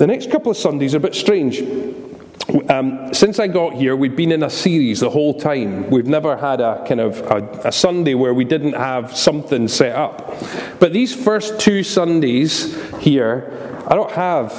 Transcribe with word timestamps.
The 0.00 0.06
next 0.06 0.30
couple 0.30 0.50
of 0.50 0.56
Sundays 0.56 0.94
are 0.94 0.96
a 0.96 1.00
bit 1.00 1.14
strange. 1.14 1.60
Um, 2.70 3.12
since 3.12 3.38
I 3.38 3.48
got 3.48 3.74
here, 3.74 3.94
we've 3.94 4.16
been 4.16 4.32
in 4.32 4.42
a 4.42 4.48
series 4.48 5.00
the 5.00 5.10
whole 5.10 5.38
time. 5.38 5.90
We've 5.90 6.06
never 6.06 6.38
had 6.38 6.62
a 6.62 6.82
kind 6.88 7.00
of 7.00 7.20
a, 7.20 7.68
a, 7.68 7.70
Sunday 7.70 8.14
where 8.14 8.32
we 8.32 8.46
didn't 8.46 8.72
have 8.72 9.14
something 9.14 9.68
set 9.68 9.94
up. 9.94 10.34
But 10.78 10.94
these 10.94 11.14
first 11.14 11.60
two 11.60 11.82
Sundays 11.82 12.74
here, 13.00 13.84
I 13.88 13.94
don't 13.94 14.10
have 14.12 14.52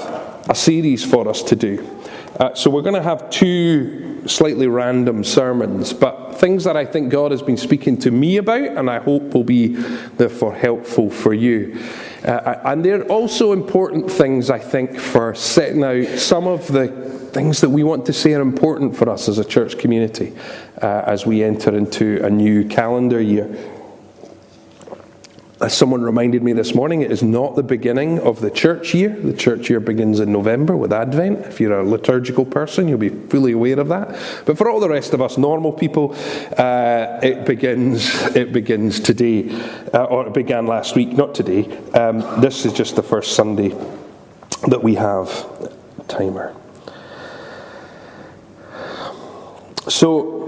a 0.47 0.53
series 0.53 1.03
for 1.03 1.27
us 1.27 1.41
to 1.41 1.55
do. 1.55 2.00
Uh, 2.39 2.53
so 2.53 2.69
we're 2.69 2.81
going 2.81 2.95
to 2.95 3.03
have 3.03 3.29
two 3.29 4.27
slightly 4.27 4.67
random 4.67 5.23
sermons, 5.23 5.93
but 5.93 6.33
things 6.35 6.63
that 6.63 6.77
I 6.77 6.85
think 6.85 7.11
God 7.11 7.31
has 7.31 7.41
been 7.41 7.57
speaking 7.57 7.97
to 7.99 8.11
me 8.11 8.37
about, 8.37 8.61
and 8.61 8.89
I 8.89 8.99
hope 8.99 9.33
will 9.33 9.43
be 9.43 9.75
therefore 10.17 10.53
helpful 10.53 11.09
for 11.09 11.33
you. 11.33 11.77
Uh, 12.23 12.61
and 12.65 12.85
they're 12.85 13.03
also 13.05 13.51
important 13.51 14.09
things, 14.09 14.49
I 14.49 14.59
think, 14.59 14.99
for 14.99 15.33
setting 15.35 15.83
out 15.83 16.19
some 16.19 16.47
of 16.47 16.67
the 16.67 16.87
things 17.31 17.61
that 17.61 17.69
we 17.69 17.83
want 17.83 18.05
to 18.05 18.13
say 18.13 18.33
are 18.33 18.41
important 18.41 18.95
for 18.95 19.09
us 19.09 19.27
as 19.27 19.37
a 19.37 19.45
church 19.45 19.77
community 19.77 20.35
uh, 20.81 21.03
as 21.05 21.25
we 21.25 21.43
enter 21.43 21.75
into 21.75 22.23
a 22.25 22.29
new 22.29 22.65
calendar 22.67 23.21
year. 23.21 23.47
As 25.61 25.77
someone 25.77 26.01
reminded 26.01 26.41
me 26.41 26.53
this 26.53 26.73
morning, 26.73 27.03
it 27.03 27.11
is 27.11 27.21
not 27.21 27.55
the 27.55 27.61
beginning 27.61 28.19
of 28.19 28.41
the 28.41 28.49
church 28.49 28.95
year. 28.95 29.09
The 29.09 29.31
church 29.33 29.69
year 29.69 29.79
begins 29.79 30.19
in 30.19 30.31
November 30.31 30.75
with 30.75 30.91
Advent. 30.91 31.45
If 31.45 31.59
you're 31.59 31.79
a 31.79 31.83
liturgical 31.83 32.45
person, 32.45 32.87
you'll 32.87 32.97
be 32.97 33.09
fully 33.09 33.51
aware 33.51 33.79
of 33.79 33.87
that. 33.89 34.09
But 34.47 34.57
for 34.57 34.71
all 34.71 34.79
the 34.79 34.89
rest 34.89 35.13
of 35.13 35.21
us 35.21 35.37
normal 35.37 35.71
people, 35.71 36.15
uh, 36.57 37.19
it 37.21 37.45
begins. 37.45 38.09
It 38.35 38.51
begins 38.51 38.99
today, 38.99 39.51
uh, 39.93 40.05
or 40.05 40.25
it 40.25 40.33
began 40.33 40.65
last 40.65 40.95
week, 40.95 41.09
not 41.09 41.35
today. 41.35 41.71
Um, 41.91 42.41
this 42.41 42.65
is 42.65 42.73
just 42.73 42.95
the 42.95 43.03
first 43.03 43.35
Sunday 43.35 43.69
that 44.67 44.81
we 44.81 44.95
have 44.95 45.29
timer. 46.07 46.55
So, 49.87 50.47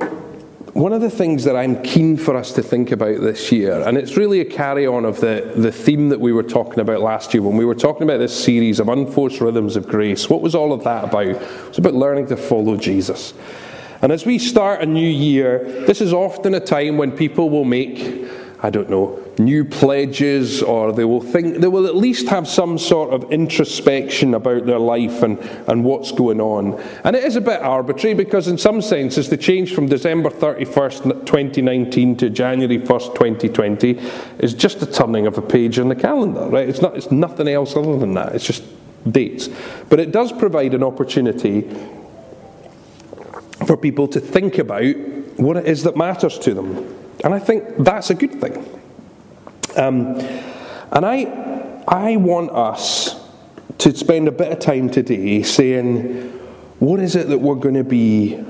one 0.73 0.91
of 0.91 1.02
the 1.02 1.09
things 1.09 1.43
that 1.43 1.55
I'm 1.55 1.83
keen 1.83 2.17
for 2.17 2.35
us 2.35 2.52
to 2.53 2.63
think 2.63 2.91
about 2.91 3.21
this 3.21 3.52
year, 3.52 3.81
and 3.88 3.95
it's 3.95 4.17
really 4.17 4.39
a 4.39 4.45
carry 4.45 4.88
on 4.88 5.05
of 5.05 5.19
the, 5.19 5.53
the 5.55 5.71
theme 5.71 6.09
that 6.09 6.19
we 6.19 6.33
were 6.33 6.41
talking 6.41 6.80
about 6.80 6.99
last 6.99 7.31
year 7.33 7.43
when 7.43 7.57
we 7.57 7.65
were 7.65 7.75
talking 7.75 8.02
about 8.02 8.17
this 8.17 8.43
series 8.43 8.80
of 8.80 8.89
unforced 8.89 9.39
rhythms 9.39 9.75
of 9.75 9.88
grace. 9.88 10.31
What 10.31 10.41
was 10.41 10.55
all 10.55 10.73
of 10.73 10.83
that 10.83 11.03
about? 11.03 11.27
It's 11.67 11.77
about 11.77 11.93
learning 11.93 12.27
to 12.27 12.38
follow 12.38 12.75
Jesus. 12.75 13.35
And 14.02 14.11
as 14.11 14.25
we 14.25 14.39
start 14.39 14.81
a 14.81 14.85
new 14.88 15.07
year, 15.07 15.63
this 15.85 16.02
is 16.02 16.11
often 16.11 16.55
a 16.55 16.59
time 16.59 16.97
when 16.97 17.11
people 17.11 17.52
will 17.52 17.65
make 17.65 18.22
I 18.66 18.69
don't 18.69 18.89
know, 18.89 19.22
new 19.38 19.66
pledges, 19.66 20.64
or 20.64 20.94
they 20.94 21.03
will 21.03 21.19
think 21.19 21.58
they 21.58 21.67
will 21.67 21.86
at 21.86 21.97
least 21.97 22.30
have 22.30 22.47
some 22.47 22.78
sort 22.78 23.09
of 23.09 23.30
introspection 23.30 24.33
about 24.33 24.66
their 24.66 24.80
life 24.80 25.22
and, 25.22 25.38
and 25.67 25.83
what's 25.83 26.14
going 26.14 26.39
on. 26.39 26.81
And 27.03 27.14
it 27.14 27.25
is 27.25 27.36
a 27.36 27.42
bit 27.42 27.61
arbitrary 27.61 28.14
because, 28.14 28.47
in 28.47 28.58
some 28.58 28.81
senses, 28.81 29.28
the 29.28 29.36
change 29.36 29.75
from 29.75 29.88
December 29.88 30.30
31st, 30.30 31.25
2019 31.25 32.16
to 32.16 32.30
January 32.30 32.80
1st, 32.80 33.16
2020 33.16 34.00
is 34.39 34.53
just 34.53 34.81
a 34.81 34.86
turning 34.86 35.27
of 35.27 35.38
a 35.38 35.42
page 35.42 35.77
in 35.77 35.89
the 35.89 35.95
calendar, 35.95 36.48
right? 36.48 36.70
It's, 36.70 36.81
not, 36.81 36.95
it's 36.95 37.11
nothing 37.11 37.50
else 37.50 37.75
other 37.75 37.98
than 37.98 38.14
that, 38.14 38.33
it's 38.33 38.48
just 38.48 38.64
dates. 39.11 39.50
But 39.89 40.00
it 40.00 40.14
does 40.14 40.31
provide 40.31 40.73
an 40.73 40.83
opportunity 40.83 41.70
for 43.67 43.75
people 43.75 44.08
to 44.08 44.22
think 44.22 44.58
about 44.58 44.95
what 45.36 45.58
it 45.58 45.66
is 45.66 45.83
that 45.83 45.98
matters 45.98 46.39
to 46.39 46.53
them. 46.53 47.02
And 47.23 47.33
I 47.33 47.39
think 47.39 47.77
that's 47.79 48.09
a 48.09 48.16
good 48.16 48.39
thing. 48.41 48.57
Um, 49.75 50.19
and 50.91 51.05
I, 51.05 51.81
I 51.88 52.17
want 52.17 52.52
us 52.52 53.19
to 53.80 53.95
spend 53.95 54.27
a 54.27 54.31
bit 54.31 54.52
of 54.52 54.59
time 54.59 54.89
today 54.89 55.41
saying, 55.41 56.30
what 56.80 56.99
is 56.99 57.15
it 57.15 57.30
that 57.30 57.39
we're 57.39 57.55
going 57.55 57.75
to 57.75 57.83
be 57.83 58.43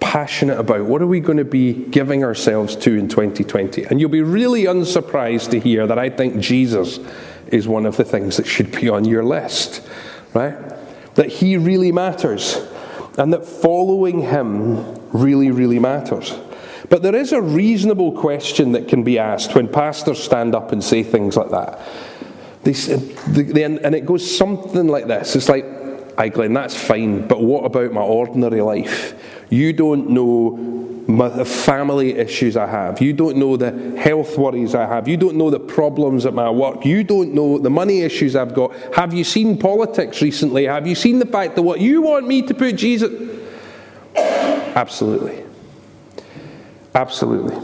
passionate 0.00 0.58
about? 0.58 0.84
What 0.84 1.02
are 1.02 1.06
we 1.06 1.20
going 1.20 1.38
to 1.38 1.44
be 1.44 1.72
giving 1.72 2.24
ourselves 2.24 2.76
to 2.76 2.94
in 2.94 3.08
2020? 3.08 3.84
And 3.84 4.00
you'll 4.00 4.10
be 4.10 4.22
really 4.22 4.66
unsurprised 4.66 5.50
to 5.52 5.60
hear 5.60 5.86
that 5.86 5.98
I 5.98 6.10
think 6.10 6.40
Jesus 6.40 6.98
is 7.48 7.68
one 7.68 7.86
of 7.86 7.96
the 7.96 8.04
things 8.04 8.36
that 8.36 8.46
should 8.46 8.72
be 8.72 8.88
on 8.88 9.04
your 9.04 9.24
list, 9.24 9.88
right? 10.34 10.56
That 11.14 11.28
he 11.28 11.56
really 11.56 11.92
matters, 11.92 12.56
and 13.16 13.32
that 13.32 13.46
following 13.46 14.20
him 14.20 14.96
really, 15.12 15.50
really 15.50 15.78
matters. 15.78 16.32
But 16.88 17.02
there 17.02 17.14
is 17.14 17.32
a 17.32 17.40
reasonable 17.40 18.12
question 18.12 18.72
that 18.72 18.88
can 18.88 19.02
be 19.02 19.18
asked 19.18 19.54
when 19.54 19.68
pastors 19.68 20.22
stand 20.22 20.54
up 20.54 20.72
and 20.72 20.82
say 20.82 21.02
things 21.02 21.36
like 21.36 21.50
that. 21.50 21.80
They, 22.62 22.72
they, 22.72 23.62
and 23.62 23.94
it 23.94 24.06
goes 24.06 24.36
something 24.36 24.88
like 24.88 25.06
this 25.06 25.36
It's 25.36 25.48
like, 25.48 25.64
I, 26.18 26.28
Glenn, 26.28 26.52
that's 26.52 26.74
fine, 26.74 27.26
but 27.28 27.40
what 27.40 27.64
about 27.64 27.92
my 27.92 28.00
ordinary 28.00 28.60
life? 28.60 29.14
You 29.50 29.72
don't 29.72 30.10
know 30.10 30.56
the 31.06 31.44
family 31.44 32.14
issues 32.14 32.56
I 32.56 32.66
have. 32.66 33.00
You 33.00 33.12
don't 33.12 33.36
know 33.36 33.56
the 33.56 33.96
health 33.96 34.36
worries 34.36 34.74
I 34.74 34.86
have. 34.86 35.06
You 35.06 35.16
don't 35.16 35.36
know 35.36 35.50
the 35.50 35.60
problems 35.60 36.26
at 36.26 36.34
my 36.34 36.50
work. 36.50 36.84
You 36.84 37.04
don't 37.04 37.32
know 37.32 37.58
the 37.58 37.70
money 37.70 38.00
issues 38.00 38.34
I've 38.34 38.54
got. 38.54 38.74
Have 38.94 39.14
you 39.14 39.22
seen 39.22 39.56
politics 39.56 40.20
recently? 40.20 40.64
Have 40.64 40.86
you 40.86 40.96
seen 40.96 41.20
the 41.20 41.26
fact 41.26 41.54
that 41.54 41.62
what 41.62 41.80
you 41.80 42.02
want 42.02 42.26
me 42.26 42.42
to 42.42 42.54
put 42.54 42.74
Jesus. 42.74 43.12
Absolutely. 44.16 45.45
Absolutely. 46.96 47.54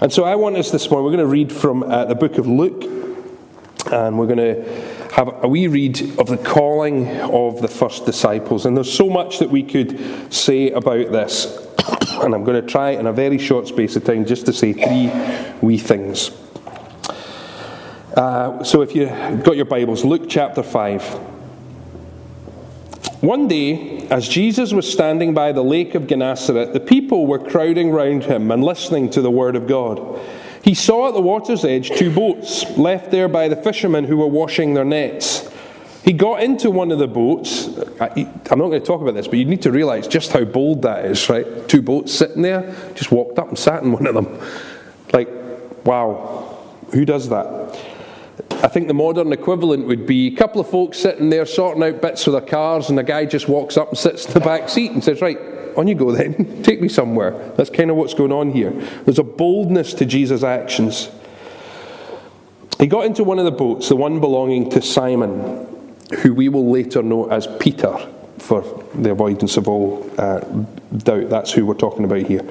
And 0.00 0.12
so 0.12 0.24
I 0.24 0.34
want 0.34 0.56
us 0.56 0.72
this 0.72 0.90
morning, 0.90 1.04
we're 1.04 1.16
going 1.16 1.24
to 1.24 1.30
read 1.30 1.52
from 1.52 1.84
uh, 1.84 2.06
the 2.06 2.16
book 2.16 2.38
of 2.38 2.46
Luke, 2.48 2.82
and 3.92 4.18
we're 4.18 4.26
going 4.26 4.38
to 4.38 5.12
have 5.14 5.44
a 5.44 5.46
wee 5.46 5.68
read 5.68 6.18
of 6.18 6.26
the 6.26 6.36
calling 6.36 7.06
of 7.20 7.62
the 7.62 7.68
first 7.68 8.06
disciples. 8.06 8.66
And 8.66 8.76
there's 8.76 8.92
so 8.92 9.08
much 9.08 9.38
that 9.38 9.48
we 9.48 9.62
could 9.62 10.34
say 10.34 10.72
about 10.72 11.12
this, 11.12 11.44
and 12.14 12.34
I'm 12.34 12.42
going 12.42 12.60
to 12.60 12.68
try 12.68 12.90
in 12.90 13.06
a 13.06 13.12
very 13.12 13.38
short 13.38 13.68
space 13.68 13.94
of 13.94 14.02
time 14.02 14.26
just 14.26 14.44
to 14.46 14.52
say 14.52 14.72
three 14.72 15.12
wee 15.62 15.78
things. 15.78 16.32
Uh, 18.16 18.64
so 18.64 18.82
if 18.82 18.96
you've 18.96 19.44
got 19.44 19.54
your 19.54 19.66
Bibles, 19.66 20.04
Luke 20.04 20.28
chapter 20.28 20.64
5. 20.64 21.29
One 23.20 23.48
day, 23.48 24.06
as 24.08 24.28
Jesus 24.28 24.72
was 24.72 24.90
standing 24.90 25.34
by 25.34 25.52
the 25.52 25.62
lake 25.62 25.94
of 25.94 26.06
Gennesaret, 26.06 26.72
the 26.72 26.80
people 26.80 27.26
were 27.26 27.38
crowding 27.38 27.90
round 27.90 28.24
him 28.24 28.50
and 28.50 28.64
listening 28.64 29.10
to 29.10 29.20
the 29.20 29.30
word 29.30 29.56
of 29.56 29.66
God. 29.66 30.18
He 30.64 30.74
saw 30.74 31.08
at 31.08 31.14
the 31.14 31.20
water's 31.20 31.62
edge 31.62 31.90
two 31.90 32.14
boats 32.14 32.64
left 32.78 33.10
there 33.10 33.28
by 33.28 33.48
the 33.48 33.56
fishermen 33.56 34.04
who 34.04 34.16
were 34.16 34.26
washing 34.26 34.72
their 34.72 34.86
nets. 34.86 35.50
He 36.02 36.14
got 36.14 36.42
into 36.42 36.70
one 36.70 36.90
of 36.90 36.98
the 36.98 37.08
boats. 37.08 37.68
I'm 38.00 38.58
not 38.58 38.68
going 38.68 38.80
to 38.80 38.80
talk 38.80 39.02
about 39.02 39.12
this, 39.14 39.28
but 39.28 39.38
you 39.38 39.44
need 39.44 39.62
to 39.62 39.70
realize 39.70 40.08
just 40.08 40.32
how 40.32 40.44
bold 40.44 40.80
that 40.82 41.04
is, 41.04 41.28
right? 41.28 41.68
Two 41.68 41.82
boats 41.82 42.14
sitting 42.14 42.40
there, 42.40 42.74
just 42.94 43.12
walked 43.12 43.38
up 43.38 43.48
and 43.48 43.58
sat 43.58 43.82
in 43.82 43.92
one 43.92 44.06
of 44.06 44.14
them. 44.14 44.40
Like, 45.12 45.28
wow, 45.84 46.58
who 46.92 47.04
does 47.04 47.28
that? 47.28 47.78
I 48.62 48.68
think 48.68 48.88
the 48.88 48.94
modern 48.94 49.32
equivalent 49.32 49.86
would 49.86 50.06
be 50.06 50.26
a 50.26 50.36
couple 50.36 50.60
of 50.60 50.68
folks 50.68 50.98
sitting 50.98 51.30
there 51.30 51.46
sorting 51.46 51.82
out 51.82 52.02
bits 52.02 52.24
for 52.24 52.30
their 52.30 52.42
cars, 52.42 52.90
and 52.90 52.98
the 52.98 53.02
guy 53.02 53.24
just 53.24 53.48
walks 53.48 53.78
up 53.78 53.88
and 53.88 53.98
sits 53.98 54.26
in 54.26 54.32
the 54.34 54.40
back 54.40 54.68
seat 54.68 54.90
and 54.90 55.02
says, 55.02 55.22
Right, 55.22 55.38
on 55.76 55.88
you 55.88 55.94
go 55.94 56.12
then, 56.12 56.62
take 56.62 56.80
me 56.80 56.88
somewhere. 56.88 57.52
That's 57.56 57.70
kind 57.70 57.90
of 57.90 57.96
what's 57.96 58.12
going 58.12 58.32
on 58.32 58.52
here. 58.52 58.70
There's 59.04 59.18
a 59.18 59.24
boldness 59.24 59.94
to 59.94 60.04
Jesus' 60.04 60.42
actions. 60.42 61.10
He 62.78 62.86
got 62.86 63.06
into 63.06 63.24
one 63.24 63.38
of 63.38 63.46
the 63.46 63.50
boats, 63.50 63.88
the 63.88 63.96
one 63.96 64.20
belonging 64.20 64.70
to 64.70 64.82
Simon, 64.82 65.96
who 66.18 66.34
we 66.34 66.48
will 66.48 66.70
later 66.70 67.02
know 67.02 67.30
as 67.30 67.46
Peter, 67.58 67.96
for 68.38 68.84
the 68.94 69.12
avoidance 69.12 69.56
of 69.56 69.68
all 69.68 70.10
uh, 70.18 70.40
doubt. 70.96 71.30
That's 71.30 71.52
who 71.52 71.64
we're 71.64 71.74
talking 71.74 72.04
about 72.04 72.22
here. 72.22 72.46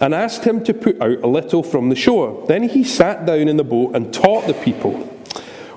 And 0.00 0.14
asked 0.14 0.44
him 0.44 0.62
to 0.64 0.74
put 0.74 1.00
out 1.00 1.22
a 1.22 1.26
little 1.26 1.62
from 1.62 1.88
the 1.88 1.96
shore. 1.96 2.44
Then 2.46 2.64
he 2.64 2.84
sat 2.84 3.24
down 3.24 3.48
in 3.48 3.56
the 3.56 3.64
boat 3.64 3.96
and 3.96 4.12
taught 4.12 4.46
the 4.46 4.54
people. 4.54 5.15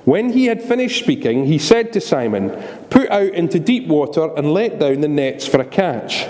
When 0.09 0.33
he 0.33 0.47
had 0.47 0.63
finished 0.63 1.03
speaking, 1.03 1.45
he 1.45 1.59
said 1.59 1.93
to 1.93 2.01
Simon, 2.01 2.49
Put 2.89 3.11
out 3.11 3.31
into 3.31 3.59
deep 3.59 3.85
water 3.85 4.33
and 4.35 4.51
let 4.51 4.79
down 4.79 5.01
the 5.01 5.07
nets 5.07 5.45
for 5.45 5.61
a 5.61 5.65
catch. 5.65 6.25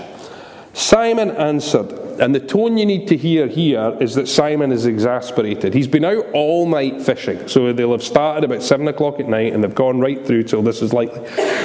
Simon 0.74 1.30
answered, 1.30 1.90
and 2.20 2.34
the 2.34 2.40
tone 2.40 2.76
you 2.76 2.84
need 2.84 3.08
to 3.08 3.16
hear 3.16 3.46
here 3.46 3.96
is 3.98 4.14
that 4.16 4.28
Simon 4.28 4.70
is 4.70 4.84
exasperated. 4.84 5.72
He's 5.72 5.88
been 5.88 6.04
out 6.04 6.26
all 6.34 6.68
night 6.68 7.00
fishing, 7.00 7.48
so 7.48 7.72
they'll 7.72 7.92
have 7.92 8.02
started 8.02 8.44
about 8.44 8.62
seven 8.62 8.86
o'clock 8.86 9.18
at 9.18 9.28
night 9.30 9.54
and 9.54 9.64
they've 9.64 9.74
gone 9.74 9.98
right 9.98 10.26
through 10.26 10.42
till 10.42 10.60
this 10.60 10.82
is 10.82 10.92
like 10.92 11.14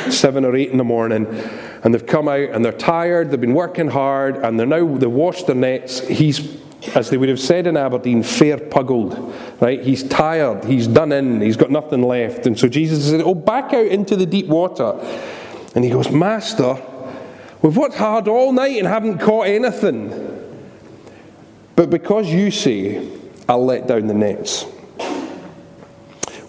seven 0.10 0.46
or 0.46 0.56
eight 0.56 0.70
in 0.70 0.78
the 0.78 0.86
morning. 0.86 1.28
And 1.84 1.94
they've 1.94 2.08
come 2.08 2.30
out 2.30 2.52
and 2.52 2.64
they're 2.64 2.72
tired, 2.72 3.30
they've 3.30 3.42
been 3.42 3.54
working 3.54 3.90
hard, 3.90 4.38
and 4.38 4.58
they're 4.58 4.66
now, 4.66 4.88
they've 4.96 5.12
washed 5.12 5.48
their 5.48 5.56
nets. 5.58 6.00
He's 6.08 6.40
as 6.94 7.10
they 7.10 7.18
would 7.18 7.30
have 7.30 7.40
said 7.40 7.68
in 7.68 7.78
Aberdeen, 7.78 8.24
fair 8.24 8.58
puggled. 8.58 9.34
Right? 9.62 9.82
He's 9.82 10.04
tired, 10.04 10.66
he's 10.66 10.88
done 10.88 11.12
in, 11.12 11.42
he's 11.42 11.58
got 11.58 11.72
nothing 11.72 12.04
left. 12.04 12.46
And 12.46 12.58
so 12.58 12.68
Jesus 12.68 13.10
said, 13.10 13.22
Oh, 13.22 13.36
back 13.36 13.74
out 13.74 13.88
into 13.88 14.16
the 14.16 14.26
deep 14.26 14.48
water. 14.48 14.94
And 15.76 15.84
he 15.84 15.90
goes, 15.90 16.10
Master, 16.10 16.78
we've 17.62 17.76
worked 17.76 17.96
hard 17.96 18.28
all 18.28 18.52
night 18.52 18.78
and 18.78 18.88
haven't 18.88 19.20
caught 19.20 19.48
anything. 19.48 20.32
But 21.76 21.90
because 21.90 22.30
you 22.30 22.52
say, 22.52 23.10
I'll 23.50 23.66
let 23.66 23.88
down 23.88 24.08
the 24.08 24.14
nets. 24.14 24.64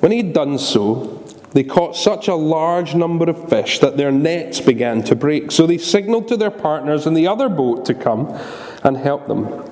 When 0.00 0.12
he 0.12 0.18
had 0.18 0.32
done 0.32 0.58
so, 0.58 1.24
they 1.52 1.64
caught 1.64 1.96
such 1.96 2.28
a 2.28 2.34
large 2.34 2.94
number 2.94 3.30
of 3.30 3.48
fish 3.48 3.78
that 3.78 3.96
their 3.96 4.12
nets 4.12 4.60
began 4.60 5.02
to 5.04 5.16
break. 5.16 5.50
So 5.50 5.66
they 5.66 5.78
signaled 5.78 6.28
to 6.28 6.36
their 6.36 6.50
partners 6.50 7.06
in 7.06 7.14
the 7.14 7.26
other 7.26 7.48
boat 7.48 7.86
to 7.86 7.94
come 7.94 8.28
and 8.84 8.96
help 8.96 9.26
them. 9.26 9.64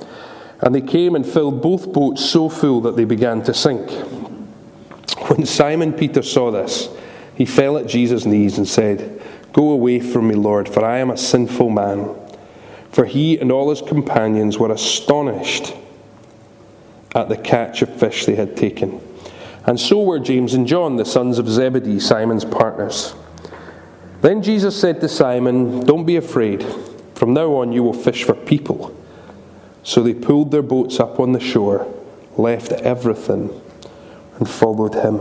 And 0.60 0.74
they 0.74 0.80
came 0.80 1.14
and 1.14 1.26
filled 1.26 1.62
both 1.62 1.92
boats 1.92 2.24
so 2.24 2.48
full 2.48 2.80
that 2.82 2.96
they 2.96 3.04
began 3.04 3.42
to 3.42 3.54
sink. 3.54 3.90
When 5.28 5.46
Simon 5.46 5.92
Peter 5.92 6.22
saw 6.22 6.50
this, 6.50 6.88
he 7.34 7.44
fell 7.44 7.76
at 7.76 7.86
Jesus' 7.86 8.24
knees 8.26 8.58
and 8.58 8.68
said, 8.68 9.20
Go 9.52 9.70
away 9.70 10.00
from 10.00 10.28
me, 10.28 10.34
Lord, 10.34 10.68
for 10.68 10.84
I 10.84 10.98
am 10.98 11.10
a 11.10 11.16
sinful 11.16 11.70
man. 11.70 12.14
For 12.90 13.04
he 13.04 13.38
and 13.38 13.50
all 13.50 13.70
his 13.70 13.82
companions 13.82 14.58
were 14.58 14.72
astonished 14.72 15.74
at 17.14 17.28
the 17.28 17.36
catch 17.36 17.82
of 17.82 17.94
fish 17.94 18.26
they 18.26 18.34
had 18.34 18.56
taken. 18.56 19.00
And 19.66 19.80
so 19.80 20.02
were 20.02 20.18
James 20.18 20.54
and 20.54 20.66
John, 20.66 20.96
the 20.96 21.04
sons 21.04 21.38
of 21.38 21.48
Zebedee, 21.48 22.00
Simon's 22.00 22.44
partners. 22.44 23.14
Then 24.20 24.42
Jesus 24.42 24.78
said 24.78 25.00
to 25.00 25.08
Simon, 25.08 25.84
Don't 25.86 26.04
be 26.04 26.16
afraid. 26.16 26.64
From 27.14 27.32
now 27.32 27.54
on, 27.54 27.72
you 27.72 27.82
will 27.82 27.94
fish 27.94 28.24
for 28.24 28.34
people. 28.34 28.94
So 29.84 30.02
they 30.02 30.14
pulled 30.14 30.50
their 30.50 30.62
boats 30.62 30.98
up 30.98 31.20
on 31.20 31.32
the 31.32 31.40
shore, 31.40 31.86
left 32.36 32.72
everything, 32.72 33.50
and 34.38 34.48
followed 34.48 34.94
him. 34.94 35.20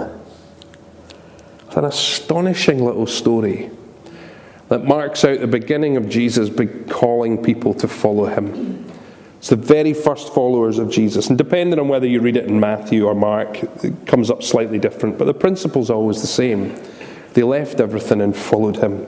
It's 1.68 1.76
an 1.76 1.86
astonishing 1.86 2.84
little 2.84 3.06
story 3.06 3.70
that 4.70 4.86
marks 4.86 5.26
out 5.26 5.40
the 5.40 5.48
beginning 5.48 5.98
of 5.98 6.10
Jesus 6.10 6.50
calling 6.90 7.44
people 7.44 7.74
to 7.76 7.88
follow 7.88 8.26
him. 8.26 8.90
It's 9.38 9.50
the 9.50 9.58
very 9.58 9.94
first 9.94 10.34
followers 10.34 10.80
of 10.80 10.90
Jesus. 10.90 11.28
And 11.28 11.38
depending 11.38 11.78
on 11.78 11.90
whether 11.90 12.08
you 12.08 12.22
read 12.22 12.38
it 12.38 12.46
in 12.46 12.60
Matthew 12.60 13.06
or 13.06 13.14
Mark, 13.14 13.62
it 13.84 14.08
comes 14.08 14.32
up 14.32 14.42
slightly 14.42 14.80
different, 14.80 15.18
but 15.18 15.26
the 15.26 15.34
principle's 15.34 15.90
always 15.90 16.22
the 16.22 16.28
same. 16.28 16.80
They 17.34 17.44
left 17.44 17.82
everything 17.82 18.22
and 18.22 18.34
followed 18.36 18.78
him. 18.78 19.06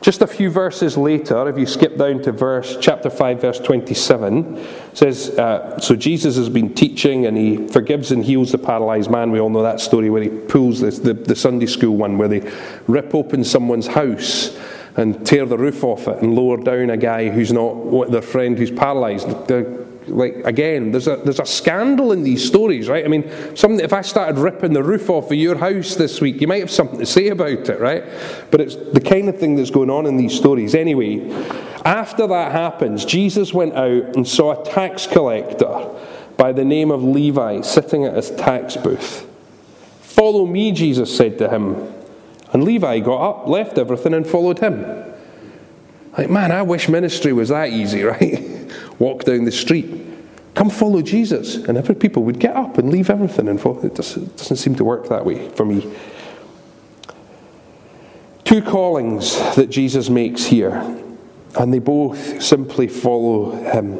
Just 0.00 0.22
a 0.22 0.26
few 0.26 0.50
verses 0.50 0.96
later, 0.96 1.48
if 1.48 1.58
you 1.58 1.66
skip 1.66 1.96
down 1.96 2.22
to 2.22 2.32
verse 2.32 2.76
chapter 2.80 3.10
5, 3.10 3.40
verse 3.40 3.58
27, 3.58 4.64
says, 4.92 5.30
uh, 5.38 5.80
So 5.80 5.96
Jesus 5.96 6.36
has 6.36 6.48
been 6.48 6.74
teaching 6.74 7.26
and 7.26 7.36
he 7.36 7.66
forgives 7.68 8.12
and 8.12 8.24
heals 8.24 8.52
the 8.52 8.58
paralyzed 8.58 9.10
man. 9.10 9.30
We 9.30 9.40
all 9.40 9.50
know 9.50 9.62
that 9.62 9.80
story 9.80 10.10
where 10.10 10.22
he 10.22 10.28
pulls 10.28 10.80
the, 10.80 11.14
the 11.14 11.34
Sunday 11.34 11.66
school 11.66 11.96
one, 11.96 12.18
where 12.18 12.28
they 12.28 12.50
rip 12.86 13.14
open 13.14 13.42
someone's 13.42 13.86
house 13.86 14.56
and 14.96 15.26
tear 15.26 15.44
the 15.44 15.58
roof 15.58 15.84
off 15.84 16.08
it 16.08 16.22
and 16.22 16.34
lower 16.34 16.56
down 16.56 16.90
a 16.90 16.96
guy 16.96 17.28
who's 17.28 17.52
not 17.52 18.10
their 18.10 18.22
friend 18.22 18.58
who's 18.58 18.70
paralyzed. 18.70 19.28
Like 20.08 20.36
again, 20.44 20.92
there's 20.92 21.08
a 21.08 21.16
there's 21.16 21.40
a 21.40 21.46
scandal 21.46 22.12
in 22.12 22.22
these 22.22 22.44
stories, 22.46 22.88
right? 22.88 23.04
I 23.04 23.08
mean, 23.08 23.28
something 23.56 23.80
if 23.80 23.92
I 23.92 24.02
started 24.02 24.38
ripping 24.38 24.72
the 24.72 24.82
roof 24.82 25.10
off 25.10 25.26
of 25.26 25.36
your 25.36 25.56
house 25.56 25.96
this 25.96 26.20
week, 26.20 26.40
you 26.40 26.46
might 26.46 26.60
have 26.60 26.70
something 26.70 26.98
to 26.98 27.06
say 27.06 27.28
about 27.28 27.68
it, 27.68 27.80
right? 27.80 28.04
But 28.50 28.60
it's 28.60 28.76
the 28.76 29.00
kind 29.00 29.28
of 29.28 29.38
thing 29.38 29.56
that's 29.56 29.70
going 29.70 29.90
on 29.90 30.06
in 30.06 30.16
these 30.16 30.34
stories. 30.34 30.74
Anyway, 30.74 31.30
after 31.84 32.26
that 32.26 32.52
happens, 32.52 33.04
Jesus 33.04 33.52
went 33.52 33.74
out 33.74 34.16
and 34.16 34.26
saw 34.26 34.60
a 34.60 34.64
tax 34.64 35.06
collector 35.06 35.88
by 36.36 36.52
the 36.52 36.64
name 36.64 36.90
of 36.90 37.02
Levi 37.02 37.62
sitting 37.62 38.04
at 38.04 38.14
his 38.14 38.30
tax 38.32 38.76
booth. 38.76 39.26
Follow 40.00 40.46
me, 40.46 40.72
Jesus 40.72 41.14
said 41.14 41.38
to 41.38 41.48
him. 41.48 41.92
And 42.52 42.64
Levi 42.64 43.00
got 43.00 43.30
up, 43.30 43.48
left 43.48 43.76
everything, 43.76 44.14
and 44.14 44.26
followed 44.26 44.60
him. 44.60 45.14
Like, 46.16 46.30
man, 46.30 46.52
I 46.52 46.62
wish 46.62 46.88
ministry 46.88 47.32
was 47.32 47.50
that 47.50 47.70
easy, 47.70 48.02
right? 48.04 48.55
Walk 48.98 49.24
down 49.24 49.44
the 49.44 49.52
street. 49.52 50.04
Come 50.54 50.70
follow 50.70 51.02
Jesus. 51.02 51.56
And 51.56 51.76
every 51.76 51.94
people 51.94 52.22
would 52.24 52.38
get 52.38 52.56
up 52.56 52.78
and 52.78 52.90
leave 52.90 53.10
everything 53.10 53.48
and 53.48 53.60
follow. 53.60 53.84
It 53.84 53.94
doesn't, 53.94 54.38
seem 54.38 54.74
to 54.76 54.84
work 54.84 55.08
that 55.08 55.24
way 55.24 55.48
for 55.50 55.64
me. 55.64 55.92
Two 58.44 58.62
callings 58.62 59.36
that 59.56 59.70
Jesus 59.70 60.08
makes 60.08 60.44
here, 60.44 60.76
and 61.58 61.74
they 61.74 61.80
both 61.80 62.40
simply 62.40 62.86
follow 62.86 63.50
him. 63.50 63.94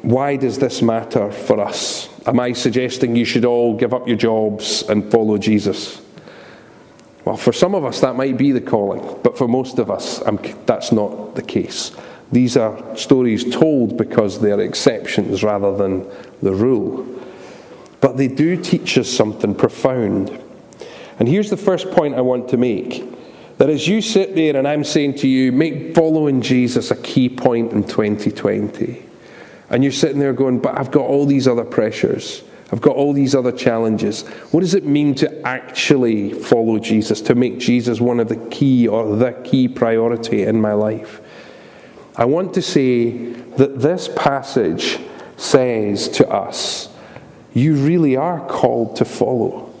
Why 0.00 0.36
does 0.36 0.58
this 0.58 0.80
matter 0.80 1.30
for 1.30 1.60
us? 1.60 2.08
Am 2.26 2.40
I 2.40 2.54
suggesting 2.54 3.14
you 3.14 3.24
should 3.24 3.44
all 3.44 3.76
give 3.76 3.92
up 3.92 4.08
your 4.08 4.16
jobs 4.16 4.84
and 4.84 5.10
follow 5.12 5.36
Jesus? 5.36 6.00
Well, 7.26 7.36
for 7.36 7.52
some 7.52 7.74
of 7.74 7.84
us, 7.84 8.00
that 8.02 8.14
might 8.14 8.38
be 8.38 8.52
the 8.52 8.60
calling, 8.60 9.18
but 9.24 9.36
for 9.36 9.48
most 9.48 9.80
of 9.80 9.90
us, 9.90 10.22
I'm, 10.22 10.38
that's 10.64 10.92
not 10.92 11.34
the 11.34 11.42
case. 11.42 11.90
These 12.30 12.56
are 12.56 12.96
stories 12.96 13.52
told 13.52 13.96
because 13.96 14.40
they're 14.40 14.60
exceptions 14.60 15.42
rather 15.42 15.76
than 15.76 16.08
the 16.40 16.54
rule. 16.54 17.04
But 18.00 18.16
they 18.16 18.28
do 18.28 18.56
teach 18.56 18.96
us 18.96 19.08
something 19.08 19.56
profound. 19.56 20.40
And 21.18 21.28
here's 21.28 21.50
the 21.50 21.56
first 21.56 21.90
point 21.90 22.14
I 22.14 22.20
want 22.20 22.48
to 22.50 22.56
make 22.56 23.04
that 23.58 23.70
as 23.70 23.88
you 23.88 24.02
sit 24.02 24.36
there 24.36 24.56
and 24.56 24.68
I'm 24.68 24.84
saying 24.84 25.16
to 25.16 25.28
you, 25.28 25.50
make 25.50 25.96
following 25.96 26.42
Jesus 26.42 26.92
a 26.92 26.96
key 26.96 27.28
point 27.28 27.72
in 27.72 27.82
2020. 27.82 29.02
And 29.70 29.82
you're 29.82 29.92
sitting 29.92 30.20
there 30.20 30.32
going, 30.32 30.60
but 30.60 30.78
I've 30.78 30.92
got 30.92 31.06
all 31.06 31.26
these 31.26 31.48
other 31.48 31.64
pressures. 31.64 32.44
I've 32.72 32.80
got 32.80 32.96
all 32.96 33.12
these 33.12 33.34
other 33.34 33.52
challenges. 33.52 34.22
What 34.50 34.60
does 34.60 34.74
it 34.74 34.84
mean 34.84 35.14
to 35.16 35.46
actually 35.46 36.32
follow 36.32 36.78
Jesus, 36.78 37.20
to 37.22 37.34
make 37.34 37.58
Jesus 37.58 38.00
one 38.00 38.18
of 38.18 38.28
the 38.28 38.36
key 38.48 38.88
or 38.88 39.16
the 39.16 39.32
key 39.44 39.68
priority 39.68 40.42
in 40.42 40.60
my 40.60 40.72
life? 40.72 41.20
I 42.16 42.24
want 42.24 42.54
to 42.54 42.62
say 42.62 43.12
that 43.32 43.78
this 43.80 44.08
passage 44.16 44.98
says 45.36 46.08
to 46.08 46.28
us, 46.28 46.88
you 47.54 47.76
really 47.76 48.16
are 48.16 48.44
called 48.48 48.96
to 48.96 49.04
follow. 49.04 49.72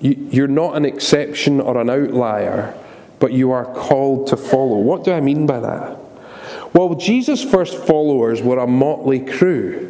You're 0.00 0.48
not 0.48 0.76
an 0.76 0.84
exception 0.84 1.60
or 1.60 1.80
an 1.80 1.88
outlier, 1.88 2.74
but 3.18 3.32
you 3.32 3.52
are 3.52 3.64
called 3.64 4.28
to 4.28 4.36
follow. 4.36 4.78
What 4.78 5.04
do 5.04 5.12
I 5.12 5.20
mean 5.20 5.46
by 5.46 5.60
that? 5.60 5.98
Well, 6.74 6.94
Jesus' 6.94 7.44
first 7.44 7.76
followers 7.86 8.42
were 8.42 8.58
a 8.58 8.66
motley 8.66 9.20
crew. 9.20 9.87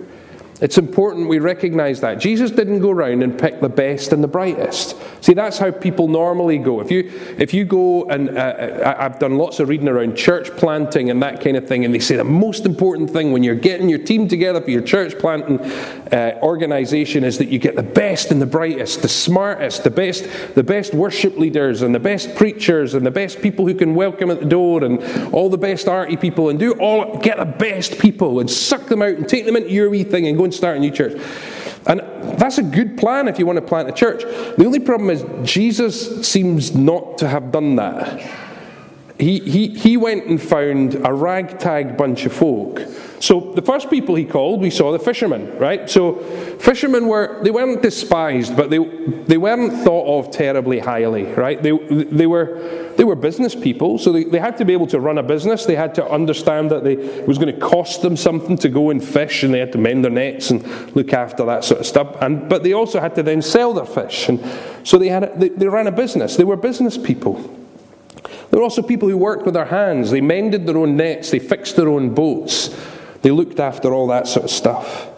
It's 0.61 0.77
important 0.77 1.29
we 1.29 1.39
recognize 1.39 2.01
that. 2.01 2.19
Jesus 2.19 2.51
didn't 2.51 2.81
go 2.81 2.91
around 2.91 3.23
and 3.23 3.39
pick 3.39 3.61
the 3.61 3.69
best 3.69 4.13
and 4.13 4.25
the 4.25 4.29
brightest. 4.29 4.97
See, 5.21 5.33
that's 5.33 5.59
how 5.59 5.71
people 5.71 6.09
normally 6.09 6.59
go. 6.59 6.81
If 6.81 6.91
you, 6.91 7.11
if 7.39 7.55
you 7.55 7.65
go, 7.65 8.09
and 8.09 8.31
uh, 8.31 8.41
uh 8.41 8.95
I've 8.99 9.19
done 9.21 9.37
lots 9.37 9.61
of 9.61 9.69
reading 9.69 9.89
around 9.89 10.17
church 10.17 10.51
planting 10.57 11.11
and 11.11 11.23
that 11.23 11.41
kind 11.41 11.57
of 11.57 11.69
thing, 11.69 11.85
and 11.85 11.95
they 11.95 12.01
say 12.01 12.17
the 12.17 12.25
most 12.25 12.67
important 12.67 13.11
thing 13.11 13.31
when 13.31 13.45
you're 13.45 13.55
getting 13.55 13.89
your 13.89 14.01
team 14.01 14.27
together 14.27 14.61
for 14.61 14.71
your 14.71 14.83
church 14.83 15.17
planting 15.19 15.59
uh, 16.13 16.39
organization 16.43 17.25
is 17.25 17.39
that 17.39 17.49
you 17.49 17.59
get 17.59 17.77
the 17.77 17.83
best 17.83 18.31
and 18.31 18.41
the 18.41 18.47
brightest, 18.47 19.03
the 19.03 19.09
smartest, 19.09 19.85
the 19.85 19.91
best, 19.91 20.29
the 20.55 20.63
best 20.63 20.95
worship 20.95 21.37
leaders 21.37 21.83
and 21.83 21.95
the 21.95 22.01
best 22.01 22.35
preachers 22.35 22.95
and 22.95 23.05
the 23.05 23.11
best 23.11 23.41
people 23.41 23.67
who 23.67 23.75
can 23.75 23.95
welcome 23.95 24.31
at 24.31 24.41
the 24.41 24.47
door 24.47 24.85
and 24.85 25.03
all 25.35 25.49
the 25.49 25.59
best 25.59 25.89
arty 25.89 26.17
people 26.17 26.49
and 26.49 26.59
do 26.59 26.73
all, 26.75 27.19
get 27.19 27.39
the 27.39 27.45
best 27.45 27.99
people 27.99 28.41
and 28.41 28.51
suck 28.51 28.87
them 28.87 29.03
out 29.03 29.15
and 29.15 29.29
take 29.29 29.47
them 29.47 29.57
into 29.57 29.71
your 29.71 29.91
wee 29.91 30.05
thing 30.05 30.27
and 30.27 30.37
go 30.37 30.45
and 30.45 30.55
start 30.55 30.77
a 30.77 30.81
new 30.81 30.91
church. 30.91 31.21
And 31.87 32.01
that's 32.39 32.59
a 32.59 32.63
good 32.63 32.99
plan 32.99 33.29
if 33.29 33.39
you 33.39 33.47
want 33.47 33.59
to 33.59 33.65
plant 33.65 33.89
a 33.89 33.93
church. 33.93 34.23
The 34.23 34.65
only 34.65 34.81
problem 34.81 35.11
is 35.11 35.25
Jesus 35.51 36.27
seems 36.27 36.75
not 36.75 37.19
to 37.19 37.29
have 37.29 37.51
done 37.51 37.77
that. 37.77 38.48
He, 39.19 39.41
he, 39.41 39.69
he 39.69 39.97
went 39.97 40.27
and 40.27 40.41
found 40.41 40.95
a 40.95 41.13
ragtag 41.13 41.97
bunch 41.97 42.25
of 42.25 42.33
folk 42.33 42.81
so 43.21 43.53
the 43.55 43.63
first 43.63 43.91
people 43.91 44.15
he 44.15 44.25
called, 44.25 44.61
we 44.61 44.71
saw 44.71 44.93
the 44.93 44.99
fishermen, 44.99 45.59
right? 45.59 45.91
So 45.91 46.15
fishermen 46.61 47.09
were 47.09 47.41
they 47.43 47.51
weren't 47.51 47.83
despised, 47.83 48.57
but 48.57 48.71
they 48.71 48.79
they 48.79 49.39
weren't 49.39 49.73
thought 49.85 50.19
of 50.19 50.31
terribly 50.31 50.79
highly, 50.79 51.25
right? 51.25 51.61
They 51.61 51.73
they 51.73 52.27
were 52.27 52.93
they 52.97 53.05
were 53.05 53.17
business 53.17 53.55
people, 53.55 53.99
so 53.99 54.13
they, 54.13 54.25
they 54.25 54.39
had 54.39 54.57
to 54.59 54.65
be 54.65 54.73
able 54.73 54.87
to 54.89 55.01
run 55.01 55.19
a 55.19 55.23
business. 55.23 55.67
They 55.67 55.75
had 55.75 55.95
to 55.97 56.09
understand 56.09 56.71
that 56.71 56.85
they, 56.85 56.95
it 56.95 57.27
was 57.27 57.39
going 57.39 57.53
to 57.53 57.61
cost 57.61 58.03
them 58.03 58.17
something 58.17 58.57
to 58.59 58.69
go 58.69 58.91
and 58.91 59.03
fish, 59.03 59.43
and 59.43 59.53
they 59.53 59.61
had 59.61 59.73
to 59.73 59.79
mend 59.79 60.05
their 60.05 60.13
nets 60.13 60.51
and 60.51 60.65
look 60.95 61.13
after 61.13 61.45
that 61.47 61.65
sort 61.65 61.81
of 61.81 61.87
stuff. 61.87 62.17
And 62.21 62.49
but 62.49 62.63
they 62.63 62.73
also 62.73 63.01
had 63.01 63.15
to 63.17 63.23
then 63.23 63.43
sell 63.43 63.73
their 63.73 63.87
fish, 63.87 64.29
and 64.29 64.45
so 64.85 64.97
they 64.97 65.09
had 65.09 65.41
they, 65.41 65.49
they 65.49 65.67
ran 65.67 65.89
a 65.89 65.93
business. 65.93 66.37
They 66.37 66.45
were 66.45 66.57
business 66.57 66.97
people. 66.97 67.68
There 68.51 68.61
were 68.61 68.65
also 68.65 68.83
people 68.83 69.09
who 69.09 69.17
worked 69.17 69.45
with 69.45 69.55
their 69.55 69.67
hands. 69.67 70.11
They 70.11 70.21
mended 70.21 70.67
their 70.67 70.79
own 70.79 70.97
nets. 70.97 71.31
They 71.31 71.39
fixed 71.39 71.77
their 71.77 71.89
own 71.89 72.15
boats. 72.15 72.75
They 73.23 73.31
looked 73.31 73.61
after 73.61 73.93
all 73.93 74.07
that 74.09 74.27
sort 74.27 74.45
of 74.45 74.51
stuff. 74.51 75.09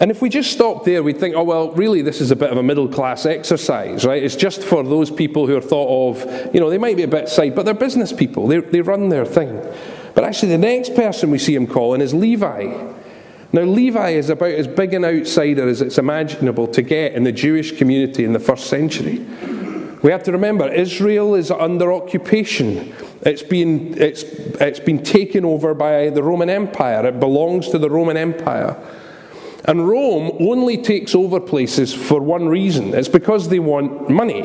And 0.00 0.10
if 0.10 0.22
we 0.22 0.30
just 0.30 0.50
stop 0.50 0.84
there, 0.84 1.02
we'd 1.02 1.18
think, 1.18 1.34
oh, 1.36 1.44
well, 1.44 1.72
really, 1.72 2.00
this 2.00 2.22
is 2.22 2.30
a 2.30 2.36
bit 2.36 2.50
of 2.50 2.56
a 2.56 2.62
middle 2.62 2.88
class 2.88 3.26
exercise, 3.26 4.06
right? 4.06 4.22
It's 4.22 4.34
just 4.34 4.62
for 4.62 4.82
those 4.82 5.10
people 5.10 5.46
who 5.46 5.54
are 5.56 5.60
thought 5.60 6.16
of, 6.16 6.54
you 6.54 6.60
know, 6.60 6.70
they 6.70 6.78
might 6.78 6.96
be 6.96 7.02
a 7.02 7.08
bit 7.08 7.28
side, 7.28 7.54
but 7.54 7.66
they're 7.66 7.74
business 7.74 8.10
people. 8.10 8.46
They, 8.46 8.60
they 8.60 8.80
run 8.80 9.10
their 9.10 9.26
thing. 9.26 9.60
But 10.14 10.24
actually, 10.24 10.52
the 10.52 10.58
next 10.58 10.94
person 10.94 11.30
we 11.30 11.38
see 11.38 11.54
him 11.54 11.66
calling 11.66 12.00
is 12.00 12.14
Levi. 12.14 12.92
Now, 13.52 13.62
Levi 13.62 14.10
is 14.10 14.30
about 14.30 14.52
as 14.52 14.66
big 14.66 14.94
an 14.94 15.04
outsider 15.04 15.68
as 15.68 15.82
it's 15.82 15.98
imaginable 15.98 16.66
to 16.68 16.80
get 16.80 17.12
in 17.12 17.24
the 17.24 17.32
Jewish 17.32 17.76
community 17.76 18.24
in 18.24 18.32
the 18.32 18.40
first 18.40 18.68
century. 18.68 19.26
We 20.02 20.10
have 20.10 20.22
to 20.24 20.32
remember 20.32 20.72
Israel 20.72 21.34
is 21.34 21.50
under 21.50 21.92
occupation. 21.92 22.94
It's 23.22 23.42
been, 23.42 24.00
it's, 24.00 24.22
it's 24.22 24.80
been 24.80 25.02
taken 25.02 25.44
over 25.44 25.74
by 25.74 26.08
the 26.10 26.22
Roman 26.22 26.48
Empire. 26.48 27.06
It 27.06 27.20
belongs 27.20 27.68
to 27.68 27.78
the 27.78 27.90
Roman 27.90 28.16
Empire. 28.16 28.76
And 29.66 29.86
Rome 29.86 30.36
only 30.40 30.78
takes 30.78 31.14
over 31.14 31.38
places 31.38 31.92
for 31.92 32.20
one 32.20 32.48
reason 32.48 32.94
it's 32.94 33.08
because 33.08 33.48
they 33.48 33.58
want 33.58 34.08
money 34.08 34.42